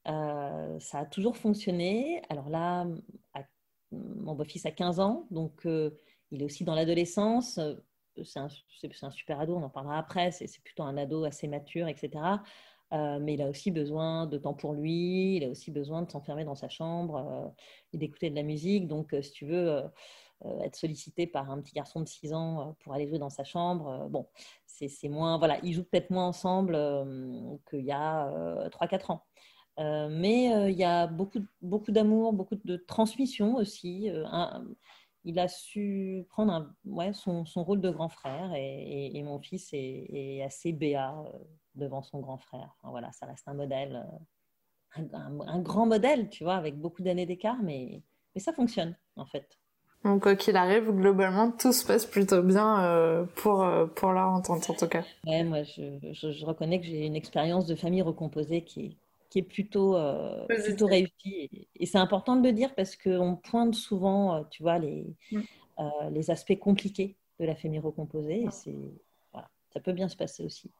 ça 0.04 0.98
a 0.98 1.06
toujours 1.06 1.36
fonctionné. 1.36 2.22
Alors 2.30 2.48
là, 2.48 2.86
mon 3.92 4.34
beau-fils 4.34 4.66
a 4.66 4.70
15 4.70 5.00
ans, 5.00 5.26
donc 5.30 5.66
euh, 5.66 5.90
il 6.30 6.42
est 6.42 6.44
aussi 6.44 6.64
dans 6.64 6.74
l'adolescence. 6.74 7.58
Euh, 7.58 7.74
c'est 8.24 8.40
un, 8.40 9.10
super 9.10 9.40
ado, 9.40 9.56
on 9.56 9.62
en 9.62 9.68
parlera 9.68 9.98
après. 9.98 10.30
C'est 10.32 10.62
plutôt 10.62 10.84
un 10.84 10.96
ado 10.96 11.24
assez 11.24 11.48
mature, 11.48 11.86
etc. 11.86 12.10
Euh, 12.92 13.18
mais 13.20 13.34
il 13.34 13.42
a 13.42 13.48
aussi 13.48 13.70
besoin 13.70 14.26
de 14.26 14.38
temps 14.38 14.54
pour 14.54 14.72
lui, 14.72 15.36
il 15.36 15.44
a 15.44 15.48
aussi 15.48 15.70
besoin 15.70 16.02
de 16.02 16.10
s'enfermer 16.10 16.44
dans 16.44 16.54
sa 16.54 16.68
chambre 16.68 17.52
et 17.92 17.98
d'écouter 17.98 18.30
de 18.30 18.36
la 18.36 18.42
musique. 18.42 18.86
Donc, 18.86 19.14
si 19.22 19.32
tu 19.32 19.46
veux 19.46 19.82
être 20.62 20.76
sollicité 20.76 21.26
par 21.26 21.50
un 21.50 21.60
petit 21.60 21.72
garçon 21.72 22.00
de 22.00 22.06
6 22.06 22.32
ans 22.32 22.76
pour 22.80 22.92
aller 22.94 23.08
jouer 23.08 23.18
dans 23.18 23.30
sa 23.30 23.44
chambre, 23.44 24.08
bon, 24.08 24.28
c'est 24.66 25.08
moins. 25.08 25.38
Voilà, 25.38 25.58
ils 25.64 25.72
jouent 25.72 25.84
peut-être 25.84 26.10
moins 26.10 26.28
ensemble 26.28 26.78
qu'il 27.68 27.84
y 27.84 27.92
a 27.92 28.68
3-4 28.70 29.12
ans. 29.12 29.24
Euh, 29.78 30.08
mais 30.10 30.54
euh, 30.54 30.70
il 30.70 30.78
y 30.78 30.84
a 30.84 31.06
beaucoup, 31.06 31.40
beaucoup 31.60 31.92
d'amour, 31.92 32.32
beaucoup 32.32 32.56
de 32.64 32.76
transmission 32.76 33.56
aussi. 33.56 34.08
Euh, 34.10 34.24
il 35.24 35.38
a 35.38 35.48
su 35.48 36.24
prendre 36.30 36.72
son, 37.12 37.44
rôle 37.64 37.80
de 37.80 37.90
grand 37.90 38.08
frère 38.08 38.52
et, 38.54 39.22
mon 39.22 39.40
fils 39.40 39.70
est, 39.72 40.42
assez 40.42 40.72
béat 40.72 41.14
devant 41.76 42.02
son 42.02 42.20
grand 42.20 42.38
frère. 42.38 42.74
voilà, 42.82 43.12
ça 43.12 43.26
reste 43.26 43.46
un 43.46 43.54
modèle, 43.54 44.04
un, 44.96 45.60
grand 45.60 45.86
modèle, 45.86 46.28
tu 46.28 46.44
vois, 46.44 46.56
avec 46.56 46.78
beaucoup 46.78 47.02
d'années 47.02 47.26
d'écart, 47.26 47.58
mais, 47.62 48.02
mais 48.34 48.40
ça 48.40 48.52
fonctionne 48.52 48.96
en 49.16 49.26
fait. 49.26 49.58
Donc, 50.04 50.22
quoi 50.22 50.36
qu'il 50.36 50.56
arrive, 50.56 50.90
globalement, 50.92 51.50
tout 51.50 51.72
se 51.72 51.84
passe 51.84 52.06
plutôt 52.06 52.42
bien 52.42 53.26
pour, 53.36 53.66
pour 53.94 54.12
leur 54.12 54.28
entente, 54.28 54.70
en 54.70 54.74
tout 54.74 54.86
cas. 54.86 55.04
Ouais, 55.26 55.42
moi, 55.42 55.64
je, 55.64 55.98
je, 56.12 56.30
je 56.30 56.46
reconnais 56.46 56.80
que 56.80 56.86
j'ai 56.86 57.06
une 57.06 57.16
expérience 57.16 57.66
de 57.66 57.74
famille 57.74 58.02
recomposée 58.02 58.62
qui, 58.62 58.96
qui 59.30 59.40
est 59.40 59.42
plutôt, 59.42 59.96
euh, 59.96 60.46
plutôt 60.46 60.86
réussi. 60.86 61.68
Et, 61.74 61.86
c'est 61.86 61.98
important 61.98 62.36
de 62.36 62.46
le 62.46 62.52
dire 62.52 62.74
parce 62.74 62.96
qu'on 62.96 63.36
pointe 63.36 63.74
souvent, 63.74 64.36
euh, 64.36 64.42
tu 64.50 64.62
vois, 64.62 64.78
les, 64.78 65.06
mm. 65.32 65.40
euh, 65.80 66.10
les 66.10 66.30
aspects 66.30 66.58
compliqués 66.58 67.16
de 67.40 67.44
la 67.44 67.54
famille 67.54 67.78
recomposée. 67.78 68.44
Et 68.44 68.50
c'est, 68.50 68.76
voilà, 69.32 69.50
ça 69.72 69.80
peut 69.80 69.92
bien 69.92 70.08
se 70.08 70.16
passer 70.16 70.44
aussi. 70.44 70.70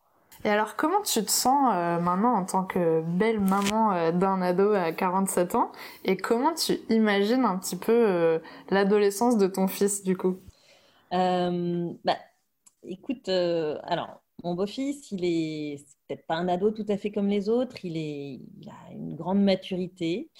Et 0.44 0.50
alors, 0.50 0.76
comment 0.76 1.02
tu 1.02 1.24
te 1.24 1.30
sens 1.30 1.72
maintenant 2.02 2.34
en 2.34 2.44
tant 2.44 2.64
que 2.64 3.02
belle 3.02 3.40
maman 3.40 4.12
d'un 4.12 4.40
ado 4.42 4.72
à 4.72 4.92
47 4.92 5.54
ans? 5.54 5.72
Et 6.04 6.16
comment 6.16 6.54
tu 6.54 6.78
imagines 6.90 7.44
un 7.44 7.58
petit 7.58 7.76
peu 7.76 8.40
l'adolescence 8.70 9.36
de 9.38 9.46
ton 9.46 9.68
fils, 9.68 10.04
du 10.04 10.16
coup? 10.16 10.36
Bah, 12.04 12.16
Écoute, 12.84 13.28
alors, 13.28 14.22
mon 14.44 14.54
beau-fils, 14.54 15.10
il 15.12 15.24
est 15.24 15.84
peut-être 16.08 16.26
pas 16.26 16.36
un 16.36 16.48
ado 16.48 16.70
tout 16.72 16.86
à 16.88 16.98
fait 16.98 17.10
comme 17.12 17.28
les 17.28 17.48
autres, 17.48 17.84
il, 17.84 17.96
est, 17.96 18.40
il 18.60 18.68
a 18.70 18.92
une 18.92 19.16
grande 19.16 19.42
maturité. 19.42 20.30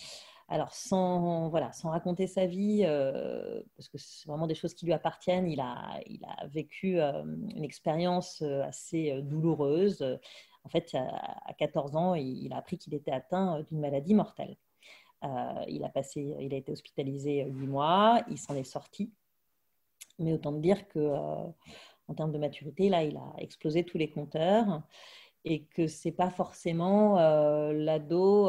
Alors, 0.49 0.73
sans, 0.73 1.49
voilà, 1.49 1.73
sans 1.73 1.91
raconter 1.91 2.29
sa 2.29 2.47
vie, 2.47 2.83
euh, 2.85 3.61
parce 3.77 3.89
que 3.89 3.99
c'est 3.99 4.29
vraiment 4.29 4.47
des 4.47 4.55
choses 4.55 4.75
qui 4.75 4.87
lui 4.87 4.93
appartiennent, 4.93 5.49
il 5.49 5.61
a, 5.61 6.01
il 6.07 6.25
a 6.25 6.47
vécu 6.47 7.01
euh, 7.01 7.25
une 7.25 7.65
expérience 7.65 8.43
euh, 8.43 8.63
assez 8.63 9.21
douloureuse. 9.23 10.19
En 10.63 10.69
fait, 10.69 10.95
à, 10.95 11.53
14 11.59 11.97
ans, 11.97 12.15
il, 12.15 12.53
a 12.53 12.59
appris 12.59 12.79
qu'il 12.79 12.95
était 12.95 13.11
atteint 13.11 13.63
d'une 13.69 13.81
maladie 13.81 14.15
mortelle. 14.15 14.57
il, 15.69 15.83
a 15.85 15.89
passé, 15.89 16.37
il 16.41 16.55
a 16.55 16.57
été 16.57 16.71
hospitalisé 16.73 17.45
huit 17.45 17.67
mois, 17.67 18.23
il 18.31 18.39
s'en 18.39 18.55
est 18.55 18.65
sorti. 18.65 19.13
Mais 20.19 20.33
autant 20.33 20.53
dire 20.53 20.89
que 20.89 20.99
en 22.09 22.15
termes 22.17 22.33
de 22.33 22.39
maturité, 22.39 22.89
là, 22.89 23.03
il 23.05 23.17
a 23.17 23.35
explosé 23.39 23.85
tous 23.85 23.99
les 23.99 24.11
compteurs 24.11 24.83
et 25.45 25.65
que 25.65 25.87
c'est 25.87 26.13
pas 26.13 26.31
forcément 26.31 27.17
l'ado 27.71 28.49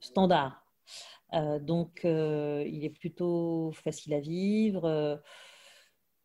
standard. 0.00 0.64
donc, 1.60 2.00
il 2.04 2.84
est 2.84 2.94
plutôt 2.98 3.72
facile 3.72 4.14
à 4.14 4.20
vivre 4.20 5.20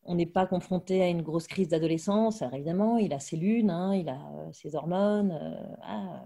on 0.03 0.15
n'est 0.15 0.25
pas 0.25 0.45
confronté 0.45 1.01
à 1.01 1.07
une 1.07 1.21
grosse 1.21 1.47
crise 1.47 1.69
d'adolescence. 1.69 2.41
Alors 2.41 2.55
évidemment, 2.55 2.97
il 2.97 3.13
a 3.13 3.19
ses 3.19 3.37
lunes, 3.37 3.69
hein, 3.69 3.95
il 3.95 4.09
a 4.09 4.15
euh, 4.15 4.51
ses 4.51 4.75
hormones. 4.75 5.31
Euh, 5.31 5.75
ah, 5.83 6.25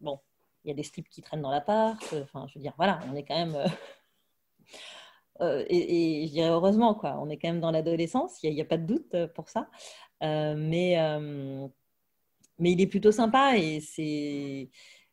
bon, 0.00 0.20
il 0.64 0.68
y 0.68 0.70
a 0.70 0.74
des 0.74 0.82
slips 0.82 1.08
qui 1.08 1.22
traînent 1.22 1.42
dans 1.42 1.50
l'appart. 1.50 2.02
Enfin, 2.22 2.46
je 2.48 2.54
veux 2.54 2.60
dire, 2.60 2.74
voilà, 2.76 3.00
on 3.10 3.16
est 3.16 3.22
quand 3.22 3.34
même. 3.34 3.56
Euh, 5.40 5.64
et, 5.68 6.26
je 6.26 6.32
dirais 6.32 6.50
heureusement, 6.50 6.94
quoi. 6.94 7.18
On 7.20 7.30
est 7.30 7.38
quand 7.38 7.48
même 7.48 7.60
dans 7.60 7.70
l'adolescence, 7.70 8.42
il 8.42 8.54
n'y 8.54 8.60
a, 8.60 8.64
pas 8.64 8.78
de 8.78 8.86
doute 8.86 9.16
pour 9.34 9.48
ça. 9.48 9.68
mais, 10.20 10.96
mais 12.58 12.72
il 12.72 12.80
est 12.80 12.86
plutôt 12.86 13.12
sympa 13.12 13.56
et 13.56 13.80
c'est. 13.80 14.70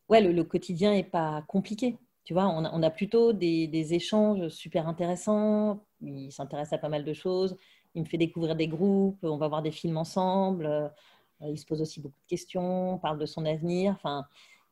Ouais, 0.10 0.22
le, 0.22 0.44
quotidien 0.44 0.94
n'est 0.94 1.04
pas 1.04 1.44
compliqué. 1.48 1.98
Tu 2.24 2.34
vois, 2.34 2.48
on 2.48 2.84
a, 2.84 2.90
plutôt 2.92 3.34
des, 3.34 3.94
échanges 3.94 4.50
super 4.50 4.88
intéressants. 4.88 5.86
Il 6.02 6.32
s'intéresse 6.32 6.74
à 6.74 6.78
pas 6.78 6.90
mal 6.90 7.06
de 7.06 7.14
choses. 7.14 7.56
Il 7.96 8.04
me 8.04 8.08
fait 8.08 8.18
découvrir 8.18 8.56
des 8.56 8.68
groupes. 8.68 9.20
On 9.24 9.38
va 9.38 9.48
voir 9.48 9.62
des 9.62 9.72
films 9.72 9.98
ensemble. 9.98 10.66
Euh, 10.66 10.90
il 11.42 11.58
se 11.58 11.66
pose 11.66 11.82
aussi 11.82 12.02
beaucoup 12.02 12.20
de 12.22 12.28
questions. 12.28 12.98
parle 13.00 13.20
de 13.20 13.26
son 13.26 13.46
avenir. 13.46 13.94
Enfin, 13.94 14.26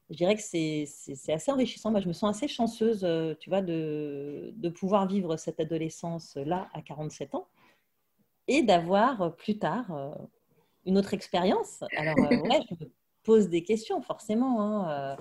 je 0.10 0.18
dirais 0.18 0.36
que 0.36 0.42
c'est 0.42 0.88
assez 1.30 1.52
enrichissant. 1.52 1.92
Moi, 1.92 2.02
je 2.02 2.08
me 2.08 2.14
sens 2.14 2.36
assez 2.36 2.48
chanceuse, 2.48 3.04
euh, 3.04 3.36
tu 3.40 3.50
vois, 3.50 3.62
de, 3.62 4.54
pouvoir 4.76 5.08
vivre 5.08 5.38
cette 5.38 5.60
adolescence-là 5.60 6.70
à 6.74 6.82
47 6.82 7.36
ans 7.36 7.48
et 8.48 8.64
d'avoir 8.64 9.22
euh, 9.22 9.30
plus 9.30 9.60
tard 9.60 10.18
une 10.86 10.98
autre 10.98 11.14
expérience. 11.14 11.84
Alors, 11.96 12.16
ouais, 12.18 12.62
je 12.70 12.86
pose 13.28 13.50
des 13.50 13.62
questions, 13.62 14.02
forcément. 14.02 14.62
Hein, 14.62 15.18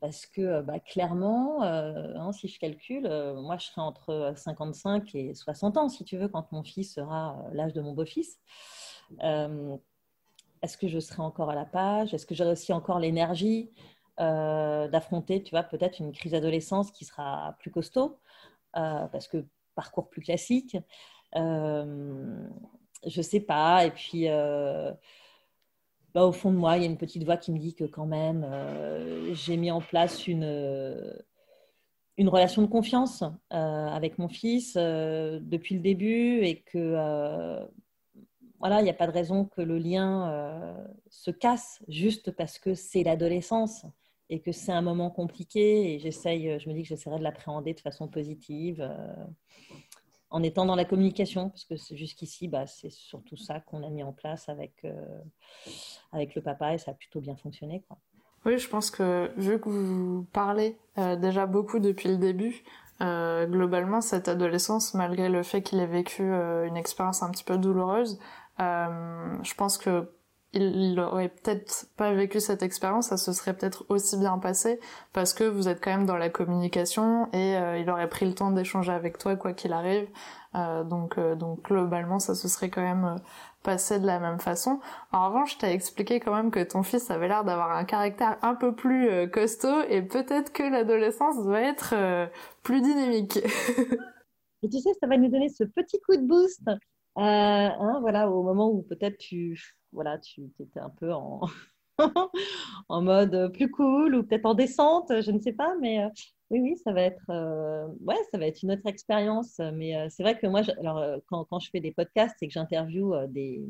parce 0.00 0.26
que 0.26 0.40
euh, 0.42 0.62
bah, 0.62 0.80
clairement, 0.80 1.62
euh, 1.62 2.14
hein, 2.16 2.32
si 2.32 2.48
je 2.48 2.58
calcule, 2.58 3.06
euh, 3.06 3.40
moi 3.40 3.56
je 3.56 3.66
serai 3.66 3.80
entre 3.80 4.34
55 4.36 5.14
et 5.14 5.34
60 5.34 5.78
ans, 5.78 5.88
si 5.88 6.04
tu 6.04 6.18
veux, 6.18 6.28
quand 6.28 6.50
mon 6.52 6.62
fils 6.62 6.94
sera 6.94 7.38
l'âge 7.52 7.72
de 7.72 7.80
mon 7.80 7.92
beau-fils. 7.92 8.38
Est-ce 10.62 10.78
que 10.78 10.88
je 10.88 10.98
serai 10.98 11.22
encore 11.22 11.48
à 11.50 11.54
la 11.54 11.66
page? 11.66 12.12
Est-ce 12.14 12.26
que 12.26 12.34
j'aurai 12.34 12.52
aussi 12.52 12.72
encore 12.72 12.98
l'énergie 12.98 13.70
d'affronter, 14.18 15.42
tu 15.42 15.50
vois, 15.50 15.62
peut-être 15.62 15.98
une 16.00 16.12
crise 16.12 16.32
d'adolescence 16.32 16.90
qui 16.90 17.04
sera 17.06 17.56
plus 17.60 17.70
costaud, 17.70 18.18
parce 18.72 19.28
que 19.28 19.46
parcours 19.74 20.08
plus 20.10 20.20
classique? 20.20 20.76
Je 21.34 23.22
sais 23.22 23.40
pas. 23.40 23.86
Et 23.86 23.90
puis 23.90 24.26
bah, 26.14 26.24
au 26.24 26.32
fond 26.32 26.52
de 26.52 26.56
moi, 26.56 26.76
il 26.76 26.82
y 26.82 26.86
a 26.86 26.88
une 26.88 26.96
petite 26.96 27.24
voix 27.24 27.36
qui 27.36 27.50
me 27.50 27.58
dit 27.58 27.74
que 27.74 27.84
quand 27.84 28.06
même, 28.06 28.44
euh, 28.44 29.34
j'ai 29.34 29.56
mis 29.56 29.72
en 29.72 29.80
place 29.80 30.28
une, 30.28 30.44
euh, 30.44 31.12
une 32.16 32.28
relation 32.28 32.62
de 32.62 32.68
confiance 32.68 33.24
euh, 33.52 33.88
avec 33.88 34.18
mon 34.18 34.28
fils 34.28 34.74
depuis 34.76 35.74
le 35.74 35.80
début 35.80 36.44
et 36.44 36.60
que 36.62 37.58
voilà, 38.60 38.80
il 38.80 38.84
n'y 38.84 38.90
a 38.90 38.94
pas 38.94 39.08
de 39.08 39.12
raison 39.12 39.44
que 39.44 39.60
le 39.60 39.76
lien 39.78 40.76
se 41.10 41.30
casse 41.32 41.82
juste 41.88 42.30
parce 42.30 42.58
que 42.58 42.74
c'est 42.74 43.02
l'adolescence 43.02 43.84
et 44.30 44.40
que 44.40 44.52
c'est 44.52 44.72
un 44.72 44.80
moment 44.82 45.10
compliqué 45.10 45.94
et 45.94 45.98
j'essaye, 45.98 46.58
je 46.60 46.68
me 46.68 46.74
dis 46.74 46.82
que 46.82 46.88
j'essaierai 46.88 47.18
de 47.18 47.24
l'appréhender 47.24 47.74
de 47.74 47.80
façon 47.80 48.08
positive 48.08 48.88
en 50.30 50.42
étant 50.42 50.66
dans 50.66 50.74
la 50.74 50.84
communication, 50.84 51.50
parce 51.50 51.64
que 51.64 51.76
jusqu'ici, 51.96 52.48
bah, 52.48 52.66
c'est 52.66 52.90
surtout 52.90 53.36
ça 53.36 53.60
qu'on 53.60 53.82
a 53.82 53.88
mis 53.88 54.02
en 54.02 54.12
place 54.12 54.48
avec, 54.48 54.72
euh, 54.84 54.92
avec 56.12 56.34
le 56.34 56.42
papa 56.42 56.74
et 56.74 56.78
ça 56.78 56.90
a 56.90 56.94
plutôt 56.94 57.20
bien 57.20 57.36
fonctionné. 57.36 57.84
Oui, 58.44 58.58
je 58.58 58.68
pense 58.68 58.90
que 58.90 59.30
vu 59.36 59.60
que 59.60 59.68
vous 59.68 60.26
parlez 60.32 60.76
euh, 60.98 61.16
déjà 61.16 61.46
beaucoup 61.46 61.78
depuis 61.78 62.08
le 62.08 62.16
début, 62.16 62.64
euh, 63.00 63.46
globalement, 63.46 64.00
cette 64.00 64.28
adolescence, 64.28 64.94
malgré 64.94 65.28
le 65.28 65.42
fait 65.42 65.62
qu'il 65.62 65.78
ait 65.78 65.86
vécu 65.86 66.22
une 66.22 66.76
expérience 66.76 67.22
un 67.22 67.30
petit 67.30 67.44
peu 67.44 67.56
douloureuse, 67.56 68.18
je 68.58 69.54
pense 69.54 69.78
que 69.78 70.10
il 70.54 70.98
aurait 71.00 71.28
peut-être 71.28 71.86
pas 71.96 72.12
vécu 72.12 72.40
cette 72.40 72.62
expérience, 72.62 73.08
ça 73.08 73.16
se 73.16 73.32
serait 73.32 73.54
peut-être 73.54 73.84
aussi 73.88 74.16
bien 74.16 74.38
passé 74.38 74.78
parce 75.12 75.34
que 75.34 75.44
vous 75.44 75.68
êtes 75.68 75.82
quand 75.82 75.90
même 75.90 76.06
dans 76.06 76.16
la 76.16 76.30
communication 76.30 77.28
et 77.32 77.56
euh, 77.56 77.78
il 77.78 77.90
aurait 77.90 78.08
pris 78.08 78.26
le 78.26 78.34
temps 78.34 78.50
d'échanger 78.50 78.92
avec 78.92 79.18
toi 79.18 79.36
quoi 79.36 79.52
qu'il 79.52 79.72
arrive. 79.72 80.08
Euh, 80.54 80.84
donc, 80.84 81.18
euh, 81.18 81.34
donc 81.34 81.62
globalement, 81.62 82.20
ça 82.20 82.34
se 82.34 82.46
serait 82.46 82.70
quand 82.70 82.82
même 82.82 83.16
passé 83.64 83.98
de 83.98 84.06
la 84.06 84.20
même 84.20 84.38
façon. 84.38 84.80
En 85.12 85.28
revanche, 85.28 85.58
t'as 85.58 85.70
expliqué 85.70 86.20
quand 86.20 86.34
même 86.34 86.50
que 86.50 86.62
ton 86.62 86.82
fils 86.82 87.10
avait 87.10 87.28
l'air 87.28 87.44
d'avoir 87.44 87.72
un 87.72 87.84
caractère 87.84 88.38
un 88.42 88.54
peu 88.54 88.74
plus 88.74 89.30
costaud 89.30 89.82
et 89.88 90.02
peut-être 90.02 90.52
que 90.52 90.62
l'adolescence 90.62 91.42
doit 91.42 91.62
être 91.62 91.94
plus 92.62 92.80
dynamique. 92.82 93.38
et 94.62 94.68
tu 94.68 94.78
sais, 94.78 94.90
ça 95.00 95.06
va 95.08 95.16
nous 95.16 95.28
donner 95.28 95.48
ce 95.48 95.64
petit 95.64 96.00
coup 96.02 96.16
de 96.16 96.26
boost. 96.26 96.62
Hein, 97.16 97.98
voilà, 98.00 98.28
au 98.30 98.42
moment 98.42 98.70
où 98.70 98.82
peut-être 98.82 99.18
tu 99.18 99.58
voilà, 99.94 100.18
tu 100.18 100.42
étais 100.60 100.80
un 100.80 100.90
peu 100.90 101.12
en, 101.12 101.40
en 102.88 103.02
mode 103.02 103.52
plus 103.52 103.70
cool 103.70 104.14
ou 104.14 104.22
peut-être 104.24 104.46
en 104.46 104.54
descente, 104.54 105.20
je 105.20 105.30
ne 105.30 105.40
sais 105.40 105.52
pas, 105.52 105.74
mais 105.80 106.04
euh, 106.04 106.08
oui, 106.50 106.60
oui, 106.60 106.76
ça 106.84 106.92
va 106.92 107.02
être, 107.02 107.30
euh, 107.30 107.86
ouais, 108.00 108.16
ça 108.30 108.38
va 108.38 108.46
être 108.46 108.62
une 108.62 108.72
autre 108.72 108.86
expérience. 108.86 109.60
Mais 109.74 109.96
euh, 109.96 110.08
c'est 110.10 110.22
vrai 110.22 110.38
que 110.38 110.46
moi, 110.46 110.62
alors, 110.80 111.20
quand, 111.26 111.44
quand, 111.44 111.58
je 111.58 111.70
fais 111.70 111.80
des 111.80 111.92
podcasts 111.92 112.36
et 112.42 112.48
que 112.48 112.52
j'interviewe 112.52 113.26
des, 113.28 113.64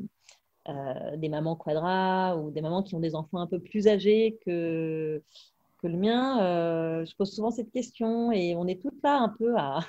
des 1.17 1.29
mamans 1.29 1.57
quadras 1.57 2.37
ou 2.37 2.51
des 2.51 2.63
mamans 2.63 2.83
qui 2.83 2.95
ont 2.95 3.01
des 3.01 3.15
enfants 3.15 3.39
un 3.39 3.47
peu 3.47 3.61
plus 3.61 3.87
âgés 3.89 4.39
que, 4.47 5.23
que 5.79 5.87
le 5.87 5.97
mien, 5.97 7.05
je 7.05 7.15
pose 7.17 7.35
souvent 7.35 7.51
cette 7.51 7.71
question 7.71 8.33
et 8.33 8.55
on 8.57 8.67
est 8.67 8.81
toutes 8.81 9.03
là 9.03 9.19
un 9.19 9.29
peu 9.29 9.57
à 9.57 9.81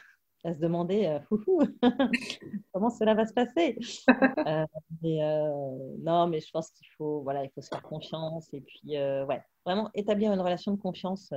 à 0.46 0.54
se 0.54 0.60
demander 0.60 1.06
euh, 1.06 1.20
comment 2.72 2.90
cela 2.90 3.14
va 3.14 3.26
se 3.26 3.34
passer? 3.34 3.78
Euh, 4.48 4.66
euh, 5.04 5.96
non, 6.00 6.28
mais 6.28 6.40
je 6.40 6.50
pense 6.52 6.70
qu'il 6.72 6.88
faut, 6.98 7.22
voilà, 7.22 7.44
il 7.44 7.50
faut 7.50 7.62
se 7.62 7.68
faire 7.68 7.82
confiance 7.82 8.48
et 8.54 8.62
puis, 8.62 8.92
ouais, 8.92 9.42
vraiment 9.66 9.90
établir 9.94 10.32
une 10.32 10.40
relation 10.40 10.72
de 10.72 10.80
confiance, 10.80 11.34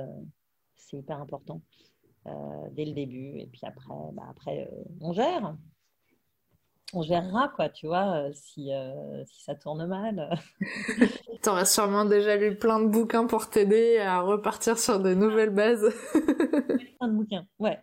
c'est 0.75 0.97
hyper 0.97 1.19
important 1.19 1.61
dès 2.71 2.85
le 2.85 2.93
début. 2.93 3.39
Et 3.39 3.47
puis 3.47 3.61
après, 3.63 3.87
bah, 4.13 4.23
après 4.29 4.69
on 5.01 5.11
gère. 5.13 5.55
On 6.93 7.01
gérera, 7.01 7.49
quoi, 7.49 7.69
tu 7.69 7.87
vois, 7.87 8.27
si, 8.33 8.71
si 9.25 9.43
ça 9.43 9.55
tourne 9.55 9.85
mal. 9.87 10.37
tu 11.43 11.49
aurais 11.49 11.65
sûrement 11.65 12.05
déjà 12.05 12.35
lu 12.35 12.55
plein 12.57 12.79
de 12.79 12.87
bouquins 12.87 13.25
pour 13.25 13.49
t'aider 13.49 13.97
à 13.97 14.21
repartir 14.21 14.77
sur 14.77 14.99
de 14.99 15.13
nouvelles 15.13 15.53
bases. 15.53 15.93
plein 16.99 17.07
de 17.07 17.13
bouquins, 17.13 17.45
ouais. 17.59 17.79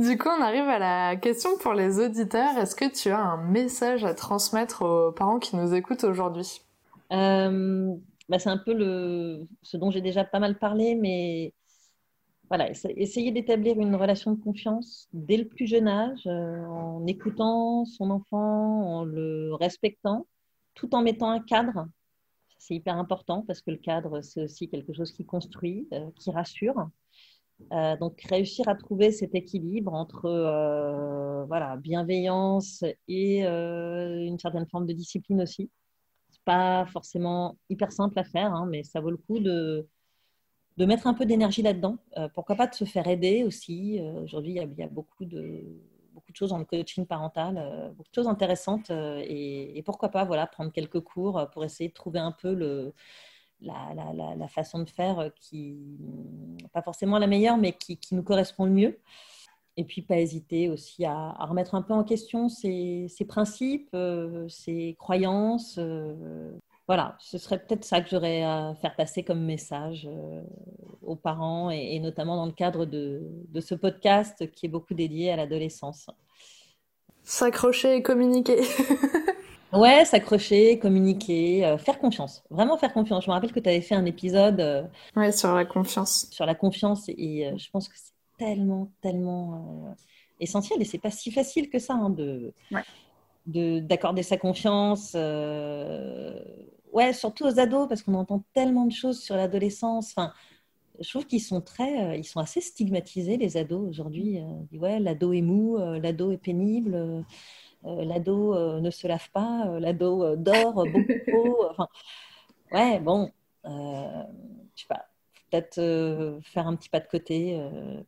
Du 0.00 0.16
coup, 0.16 0.30
on 0.30 0.40
arrive 0.40 0.66
à 0.66 0.78
la 0.78 1.16
question 1.16 1.58
pour 1.58 1.74
les 1.74 1.98
auditeurs. 1.98 2.56
Est-ce 2.56 2.74
que 2.74 2.90
tu 2.90 3.10
as 3.10 3.20
un 3.20 3.36
message 3.36 4.02
à 4.02 4.14
transmettre 4.14 4.80
aux 4.80 5.12
parents 5.12 5.38
qui 5.38 5.56
nous 5.56 5.74
écoutent 5.74 6.04
aujourd'hui? 6.04 6.62
Euh, 7.12 7.94
bah, 8.30 8.38
C'est 8.38 8.48
un 8.48 8.56
peu 8.56 8.72
le, 8.72 9.46
ce 9.60 9.76
dont 9.76 9.90
j'ai 9.90 10.00
déjà 10.00 10.24
pas 10.24 10.38
mal 10.38 10.58
parlé, 10.58 10.94
mais 10.94 11.52
voilà, 12.48 12.70
essayer 12.96 13.30
d'établir 13.30 13.78
une 13.78 13.94
relation 13.94 14.32
de 14.32 14.40
confiance 14.40 15.06
dès 15.12 15.36
le 15.36 15.46
plus 15.46 15.66
jeune 15.66 15.86
âge, 15.86 16.26
euh, 16.26 16.64
en 16.64 17.06
écoutant 17.06 17.84
son 17.84 18.08
enfant, 18.08 19.00
en 19.00 19.04
le 19.04 19.52
respectant, 19.52 20.26
tout 20.72 20.94
en 20.94 21.02
mettant 21.02 21.28
un 21.28 21.40
cadre. 21.40 21.86
C'est 22.56 22.74
hyper 22.74 22.96
important 22.96 23.44
parce 23.46 23.60
que 23.60 23.70
le 23.70 23.76
cadre, 23.76 24.22
c'est 24.22 24.42
aussi 24.44 24.66
quelque 24.70 24.94
chose 24.94 25.12
qui 25.12 25.26
construit, 25.26 25.86
euh, 25.92 26.10
qui 26.16 26.30
rassure. 26.30 26.88
Euh, 27.72 27.96
donc 27.96 28.20
réussir 28.22 28.68
à 28.68 28.74
trouver 28.74 29.12
cet 29.12 29.34
équilibre 29.34 29.94
entre 29.94 30.24
euh, 30.26 31.44
voilà, 31.44 31.76
bienveillance 31.76 32.84
et 33.06 33.46
euh, 33.46 34.24
une 34.24 34.38
certaine 34.38 34.66
forme 34.66 34.86
de 34.86 34.92
discipline 34.92 35.40
aussi. 35.42 35.70
C'est 36.30 36.42
pas 36.44 36.84
forcément 36.86 37.56
hyper 37.68 37.92
simple 37.92 38.18
à 38.18 38.24
faire, 38.24 38.52
hein, 38.52 38.66
mais 38.68 38.82
ça 38.82 39.00
vaut 39.00 39.10
le 39.10 39.16
coup 39.16 39.38
de, 39.38 39.86
de 40.78 40.84
mettre 40.84 41.06
un 41.06 41.14
peu 41.14 41.26
d'énergie 41.26 41.62
là-dedans. 41.62 41.98
pourquoi 42.34 42.56
pas 42.56 42.66
de 42.66 42.74
se 42.74 42.84
faire 42.84 43.06
aider 43.06 43.44
aussi. 43.44 44.00
Aujourd'hui, 44.22 44.52
il 44.52 44.78
y, 44.78 44.82
a 44.82 44.88
beaucoup 44.88 45.24
de, 45.24 45.62
beaucoup 46.12 46.32
de 46.32 46.36
choses 46.36 46.50
dans 46.50 46.58
le 46.58 46.64
coaching 46.64 47.06
parental, 47.06 47.92
beaucoup 47.96 48.10
de 48.10 48.14
choses 48.14 48.28
intéressantes. 48.28 48.90
Et, 48.90 49.78
et, 49.78 49.82
pourquoi 49.82 50.08
pas 50.08 50.24
voilà, 50.24 50.46
prendre 50.46 50.72
quelques 50.72 51.00
cours 51.00 51.48
pour 51.52 51.64
essayer 51.64 51.88
de 51.88 51.94
trouver 51.94 52.20
un 52.20 52.32
peu 52.32 52.54
le, 52.54 52.94
la, 53.62 54.48
façon 54.48 54.80
de 54.80 54.90
faire 54.90 55.18
euh, 55.18 55.28
qui, 55.40 55.78
pas 56.72 56.82
forcément 56.82 57.18
la 57.18 57.26
meilleure, 57.26 57.56
mais 57.56 57.72
qui, 57.72 57.98
nous 58.12 58.22
correspond 58.22 58.64
le 58.64 58.72
mieux. 58.72 58.98
Et 59.76 59.84
puis, 59.84 60.02
pas 60.02 60.18
hésiter 60.18 60.68
aussi 60.68 61.04
à, 61.04 61.32
remettre 61.40 61.74
un 61.74 61.82
peu 61.82 61.94
en 61.94 62.04
question 62.04 62.48
ses, 62.48 63.08
principes, 63.28 63.96
ses 64.48 64.96
croyances. 64.98 65.76
Euh, 65.78 66.52
voilà, 66.86 67.16
ce 67.20 67.38
serait 67.38 67.58
peut-être 67.58 67.84
ça 67.84 68.00
que 68.00 68.10
j'aurais 68.10 68.42
à 68.42 68.74
faire 68.80 68.96
passer 68.96 69.22
comme 69.22 69.44
message 69.44 70.08
aux 71.02 71.14
parents 71.14 71.70
et, 71.70 71.98
notamment 72.00 72.36
dans 72.36 72.46
le 72.46 72.52
cadre 72.52 72.84
de, 72.84 73.22
de, 73.48 73.60
ce 73.60 73.76
podcast 73.76 74.50
qui 74.50 74.66
est 74.66 74.68
beaucoup 74.68 74.94
dédié 74.94 75.30
à 75.30 75.36
l'adolescence. 75.36 76.10
S'accrocher 77.22 77.94
et 77.94 78.02
communiquer. 78.02 78.60
Ouais, 79.72 80.04
s'accrocher, 80.04 80.78
communiquer, 80.78 81.64
euh, 81.64 81.78
faire 81.78 81.98
confiance. 81.98 82.42
Vraiment 82.50 82.76
faire 82.76 82.92
confiance. 82.92 83.24
Je 83.24 83.30
me 83.30 83.34
rappelle 83.34 83.52
que 83.52 83.60
tu 83.60 83.68
avais 83.68 83.80
fait 83.80 83.94
un 83.94 84.04
épisode 84.04 84.60
euh, 84.60 84.82
ouais, 85.14 85.30
sur 85.30 85.54
la 85.54 85.64
confiance. 85.64 86.26
Sur 86.30 86.44
la 86.44 86.56
confiance 86.56 87.08
et 87.08 87.46
euh, 87.46 87.56
je 87.56 87.70
pense 87.70 87.88
que 87.88 87.94
c'est 87.96 88.12
tellement, 88.36 88.90
tellement 89.00 89.94
essentiel 90.40 90.80
et 90.80 90.84
c'est 90.84 90.98
pas 90.98 91.10
si 91.10 91.30
facile 91.30 91.70
que 91.70 91.78
ça 91.78 91.94
hein, 91.94 92.10
de 92.10 92.52
d'accorder 93.46 94.22
sa 94.22 94.36
confiance. 94.36 95.14
ouais, 95.14 97.12
surtout 97.12 97.44
aux 97.44 97.58
ados 97.58 97.88
parce 97.88 98.02
qu'on 98.02 98.14
entend 98.14 98.44
tellement 98.54 98.86
de 98.86 98.92
choses 98.92 99.20
sur 99.20 99.36
l'adolescence. 99.36 100.10
Enfin, 100.10 100.32
je 101.00 101.08
trouve 101.08 101.26
qu'ils 101.26 101.42
sont 101.42 101.60
très, 101.60 102.18
ils 102.18 102.24
sont 102.24 102.38
assez 102.40 102.60
stigmatisés 102.60 103.36
les 103.38 103.56
ados 103.56 103.88
aujourd'hui. 103.88 104.38
ouais, 104.72 105.00
l'ado 105.00 105.32
est 105.32 105.42
mou, 105.42 105.78
l'ado 105.78 106.32
est 106.32 106.38
pénible. 106.38 107.24
Euh, 107.86 108.04
l'ado 108.04 108.54
euh, 108.54 108.80
ne 108.80 108.90
se 108.90 109.06
lave 109.06 109.30
pas, 109.30 109.66
euh, 109.66 109.80
l'ado 109.80 110.36
dort 110.36 110.84
beaucoup 110.86 111.56
Enfin, 111.70 111.88
ouais, 112.72 113.00
bon, 113.00 113.30
je 113.64 114.80
sais 114.82 114.86
pas, 114.88 115.06
peut-être 115.50 116.40
faire 116.42 116.66
un 116.66 116.76
petit 116.76 116.90
pas 116.90 117.00
de 117.00 117.06
côté, 117.06 117.60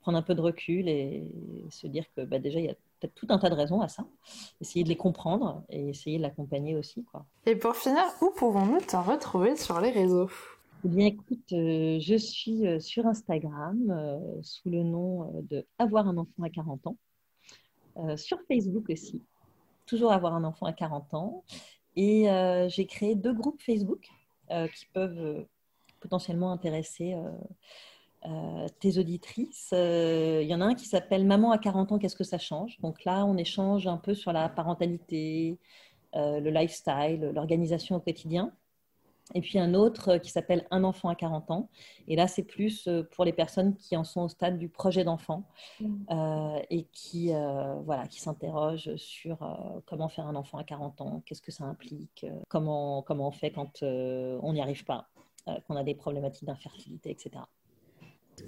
prendre 0.03 0.19
un 0.19 0.23
peu 0.23 0.35
de 0.35 0.41
recul 0.41 0.89
et, 0.89 1.25
se 1.71 1.87
dire 1.87 2.05
que 2.15 2.23
bah, 2.23 2.39
déjà, 2.39 2.59
il 2.61 2.67
y 2.67 2.71
a 2.71 2.75
peut-être 3.01 3.15
tout 3.15 3.27
un 3.31 3.39
tas 3.39 3.51
de 3.51 3.55
raisons 3.55 3.81
à 3.81 3.89
ça. 3.89 4.05
Essayer 4.61 4.85
de 4.85 4.89
les 4.89 4.97
comprendre 4.97 5.63
et 5.71 5.89
essayer 5.89 6.19
de 6.19 6.23
l'accompagner 6.23 6.77
aussi. 6.77 7.05
Quoi. 7.05 7.25
Et 7.47 7.57
pour 7.57 7.75
finir, 7.77 8.05
où 8.21 8.31
pouvons-nous 8.37 8.81
te 8.81 8.97
retrouver 8.97 9.57
sur 9.57 9.81
les 9.81 9.91
réseaux? 9.91 10.31
Eh 10.85 10.89
bien, 10.89 11.07
écoute, 11.07 11.49
je 11.51 12.17
suis 12.19 12.65
sur 12.81 13.07
Instagram 13.07 14.39
sous 14.43 14.69
le 14.69 14.83
nom 14.83 15.31
de 15.49 15.65
Avoir 15.79 16.09
un 16.09 16.19
enfant 16.19 16.43
à 16.43 16.51
40 16.51 16.87
ans. 16.87 16.97
sur 18.17 18.39
Facebook 18.49 18.91
aussi, 18.91 19.23
toujours 19.87 20.13
avoir 20.13 20.35
un 20.35 20.45
enfant 20.45 20.67
à 20.67 20.73
40 20.73 21.15
ans. 21.15 21.45
Et 21.97 22.31
euh, 22.31 22.69
j'ai 22.69 22.87
créé 22.87 23.15
deux 23.15 23.35
groupes 23.35 23.61
Facebook 23.61 24.09
euh, 24.51 24.67
qui 24.69 24.87
peuvent 24.87 25.19
euh, 25.19 25.49
potentiellement 26.01 26.53
intéresser 26.53 27.15
tes 28.81 28.99
auditrices. 28.99 29.71
Il 29.73 30.47
y 30.47 30.55
en 30.55 30.61
a 30.61 30.65
un 30.65 30.75
qui 30.75 30.87
s'appelle 30.87 31.27
Maman 31.27 31.51
à 31.51 31.59
40 31.59 31.93
ans, 31.93 31.99
qu'est-ce 31.99 32.17
que 32.17 32.25
ça 32.25 32.39
change? 32.39 32.79
Donc 32.81 33.05
là, 33.05 33.25
on 33.25 33.37
échange 33.37 33.87
un 33.89 33.97
peu 33.97 34.15
sur 34.15 34.33
la 34.33 34.49
parentalité, 34.49 35.59
le 36.15 36.51
lifestyle, 36.51 37.33
l'organisation 37.35 37.97
au 37.97 38.01
quotidien. 38.01 38.53
Et 39.35 39.41
puis 39.41 39.59
un 39.59 39.75
autre 39.75 40.11
euh, 40.11 40.19
qui 40.19 40.31
s'appelle 40.31 40.67
Un 40.71 40.85
enfant 40.85 41.09
à 41.09 41.15
40 41.15 41.51
ans. 41.51 41.69
Et 42.09 42.17
là, 42.17 42.27
c'est 42.29 42.43
plus 42.43 42.87
euh, 42.87 43.03
pour 43.15 43.25
les 43.25 43.33
personnes 43.33 43.77
qui 43.77 43.97
en 43.97 44.05
sont 44.05 44.23
au 44.23 44.29
stade 44.29 44.59
du 44.59 44.69
projet 44.69 45.05
d'enfant 45.05 45.49
mmh. 45.81 45.87
euh, 46.11 46.61
et 46.71 46.85
qui, 46.93 47.33
voilà, 47.85 48.07
qui 48.09 48.21
s'interrogent 48.21 48.95
sur 48.97 49.39
comment 49.87 50.09
faire 50.09 50.27
un 50.27 50.35
enfant 50.35 50.59
à 50.59 50.65
40 50.65 51.01
ans, 51.01 51.23
qu'est-ce 51.25 51.43
que 51.43 51.53
ça 51.53 51.65
implique, 51.65 52.27
comment, 52.49 53.03
comment 53.03 53.29
on 53.29 53.33
fait 53.33 53.51
quand 53.51 53.83
on 53.83 54.53
n'y 54.53 54.61
arrive 54.61 54.85
pas, 54.85 55.09
qu'on 55.67 55.77
a 55.77 55.85
des 55.85 55.95
problématiques 55.95 56.47
d'infertilité, 56.47 57.11
etc. 57.11 57.43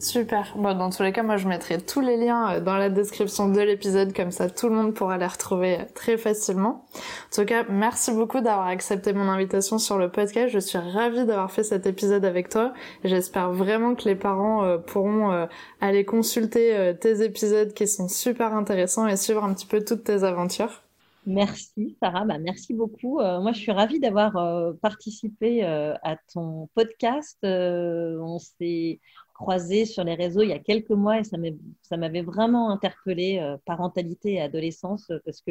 Super. 0.05 0.53
Bon, 0.57 0.77
dans 0.77 0.91
tous 0.91 1.03
les 1.03 1.13
cas, 1.13 1.23
moi, 1.23 1.37
je 1.37 1.49
mettrai 1.49 1.81
tous 1.81 2.01
les 2.01 2.17
liens 2.17 2.55
euh, 2.55 2.61
dans 2.61 2.77
la 2.77 2.91
description 2.91 3.49
de 3.49 3.61
l'épisode, 3.61 4.13
comme 4.13 4.31
ça, 4.31 4.51
tout 4.51 4.69
le 4.69 4.75
monde 4.75 4.93
pourra 4.93 5.17
les 5.19 5.27
retrouver 5.27 5.81
euh, 5.81 5.85
très 5.95 6.19
facilement. 6.19 6.85
En 6.95 7.35
tout 7.35 7.45
cas, 7.45 7.65
merci 7.71 8.13
beaucoup 8.13 8.41
d'avoir 8.41 8.67
accepté 8.67 9.13
mon 9.13 9.29
invitation 9.29 9.79
sur 9.79 9.97
le 9.97 10.11
podcast. 10.11 10.53
Je 10.53 10.59
suis 10.59 10.79
ravie 10.79 11.25
d'avoir 11.25 11.51
fait 11.51 11.63
cet 11.63 11.87
épisode 11.87 12.25
avec 12.25 12.49
toi. 12.49 12.75
J'espère 13.05 13.53
vraiment 13.53 13.95
que 13.95 14.07
les 14.07 14.15
parents 14.15 14.65
euh, 14.65 14.79
pourront 14.79 15.49
aller 15.81 16.05
consulter 16.05 16.95
tes 17.01 17.23
épisodes 17.23 17.73
qui 17.73 17.87
sont 17.87 18.09
super 18.09 18.55
intéressants 18.55 19.07
et 19.07 19.17
suivre 19.17 19.45
un 19.45 19.55
petit 19.55 19.67
peu 19.67 19.83
toutes 19.85 20.05
tes 20.05 20.25
aventures. 20.25 20.83
Merci 21.27 21.97
Sarah, 22.03 22.25
bah, 22.25 22.39
merci 22.39 22.75
beaucoup. 22.75 23.21
moi, 23.21 23.53
je 23.53 23.59
suis 23.59 23.73
ravie 23.73 24.01
d'avoir 24.01 24.33
participé 24.81 25.63
à 25.65 26.17
ton 26.33 26.69
podcast. 26.75 27.39
on 27.43 28.39
s'est 28.39 29.01
croisé 29.35 29.85
sur 29.85 30.05
les 30.05 30.15
réseaux 30.15 30.43
il 30.43 30.49
y 30.49 30.53
a 30.53 30.59
quelques 30.59 30.91
mois 30.91 31.19
et 31.19 31.25
ça 31.25 31.97
m'avait 31.97 32.23
vraiment 32.23 32.71
interpellé 32.71 33.39
euh, 33.41 33.57
parentalité 33.67 34.35
et 34.35 34.41
adolescence 34.41 35.11
euh, 35.11 35.19
parce 35.25 35.43
que 35.43 35.51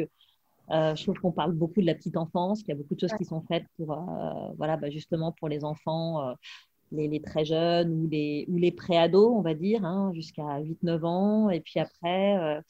euh, 0.70 0.94
je 0.94 1.04
trouve 1.04 1.20
qu'on 1.20 1.32
parle 1.32 1.52
beaucoup 1.52 1.82
de 1.82 1.86
la 1.86 1.94
petite 1.94 2.16
enfance, 2.16 2.60
qu'il 2.60 2.70
y 2.70 2.72
a 2.72 2.76
beaucoup 2.76 2.94
de 2.94 3.00
choses 3.00 3.12
qui 3.18 3.26
sont 3.26 3.42
faites 3.42 3.66
pour, 3.76 3.94
voilà, 4.56 4.78
bah, 4.78 4.88
justement 4.88 5.30
pour 5.30 5.50
les 5.50 5.62
enfants, 5.62 6.34
les, 6.90 7.20
très 7.20 7.44
jeunes 7.44 7.92
ou 7.92 8.08
les, 8.08 8.46
ou 8.48 8.56
les 8.56 8.72
pré-ados, 8.72 9.30
on 9.30 9.42
va 9.42 9.52
dire, 9.52 9.84
hein, 9.84 10.10
jusqu'à 10.14 10.60
8-9 10.60 11.04
ans. 11.04 11.50
Et 11.50 11.60
puis 11.60 11.80
après, 11.80 12.62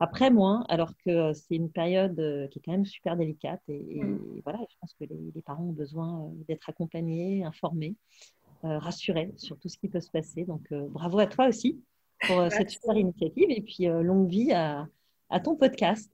après 0.00 0.30
moins, 0.30 0.64
alors 0.68 0.94
que 1.06 1.32
c'est 1.32 1.54
une 1.54 1.70
période 1.70 2.16
qui 2.50 2.58
est 2.58 2.62
quand 2.64 2.72
même 2.72 2.84
super 2.84 3.16
délicate. 3.16 3.62
Et, 3.68 4.02
mm. 4.02 4.40
voilà, 4.42 4.58
je 4.68 4.74
pense 4.80 4.92
que 4.94 5.04
les, 5.04 5.30
les 5.32 5.42
parents 5.42 5.62
ont 5.62 5.72
besoin 5.72 6.32
d'être 6.48 6.68
accompagnés, 6.68 7.44
informés. 7.44 7.94
Euh, 8.64 8.78
rassurer 8.78 9.32
sur 9.36 9.56
tout 9.56 9.68
ce 9.68 9.78
qui 9.78 9.88
peut 9.88 10.00
se 10.00 10.10
passer. 10.10 10.42
Donc, 10.42 10.62
euh, 10.72 10.88
bravo 10.90 11.20
à 11.20 11.26
toi 11.26 11.46
aussi 11.46 11.80
pour 12.26 12.40
euh, 12.40 12.50
cette 12.50 12.70
super 12.70 12.96
initiative 12.96 13.46
et 13.50 13.60
puis 13.60 13.86
longue 13.86 14.28
vie 14.28 14.52
à, 14.52 14.88
à 15.30 15.38
ton 15.38 15.54
podcast. 15.54 16.12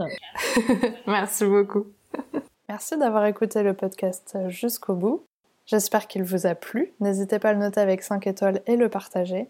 Merci 1.06 1.46
beaucoup. 1.46 1.86
Merci 2.68 2.98
d'avoir 2.98 3.24
écouté 3.24 3.62
le 3.62 3.72
podcast 3.72 4.36
jusqu'au 4.48 4.94
bout. 4.94 5.24
J'espère 5.64 6.06
qu'il 6.06 6.22
vous 6.22 6.44
a 6.44 6.54
plu. 6.54 6.92
N'hésitez 7.00 7.38
pas 7.38 7.50
à 7.50 7.52
le 7.54 7.60
noter 7.60 7.80
avec 7.80 8.02
5 8.02 8.26
étoiles 8.26 8.60
et 8.66 8.76
le 8.76 8.90
partager. 8.90 9.48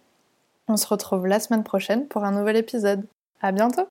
On 0.68 0.76
se 0.76 0.86
retrouve 0.86 1.26
la 1.26 1.40
semaine 1.40 1.64
prochaine 1.64 2.06
pour 2.06 2.22
un 2.22 2.30
nouvel 2.30 2.56
épisode. 2.56 3.04
À 3.40 3.50
bientôt! 3.50 3.88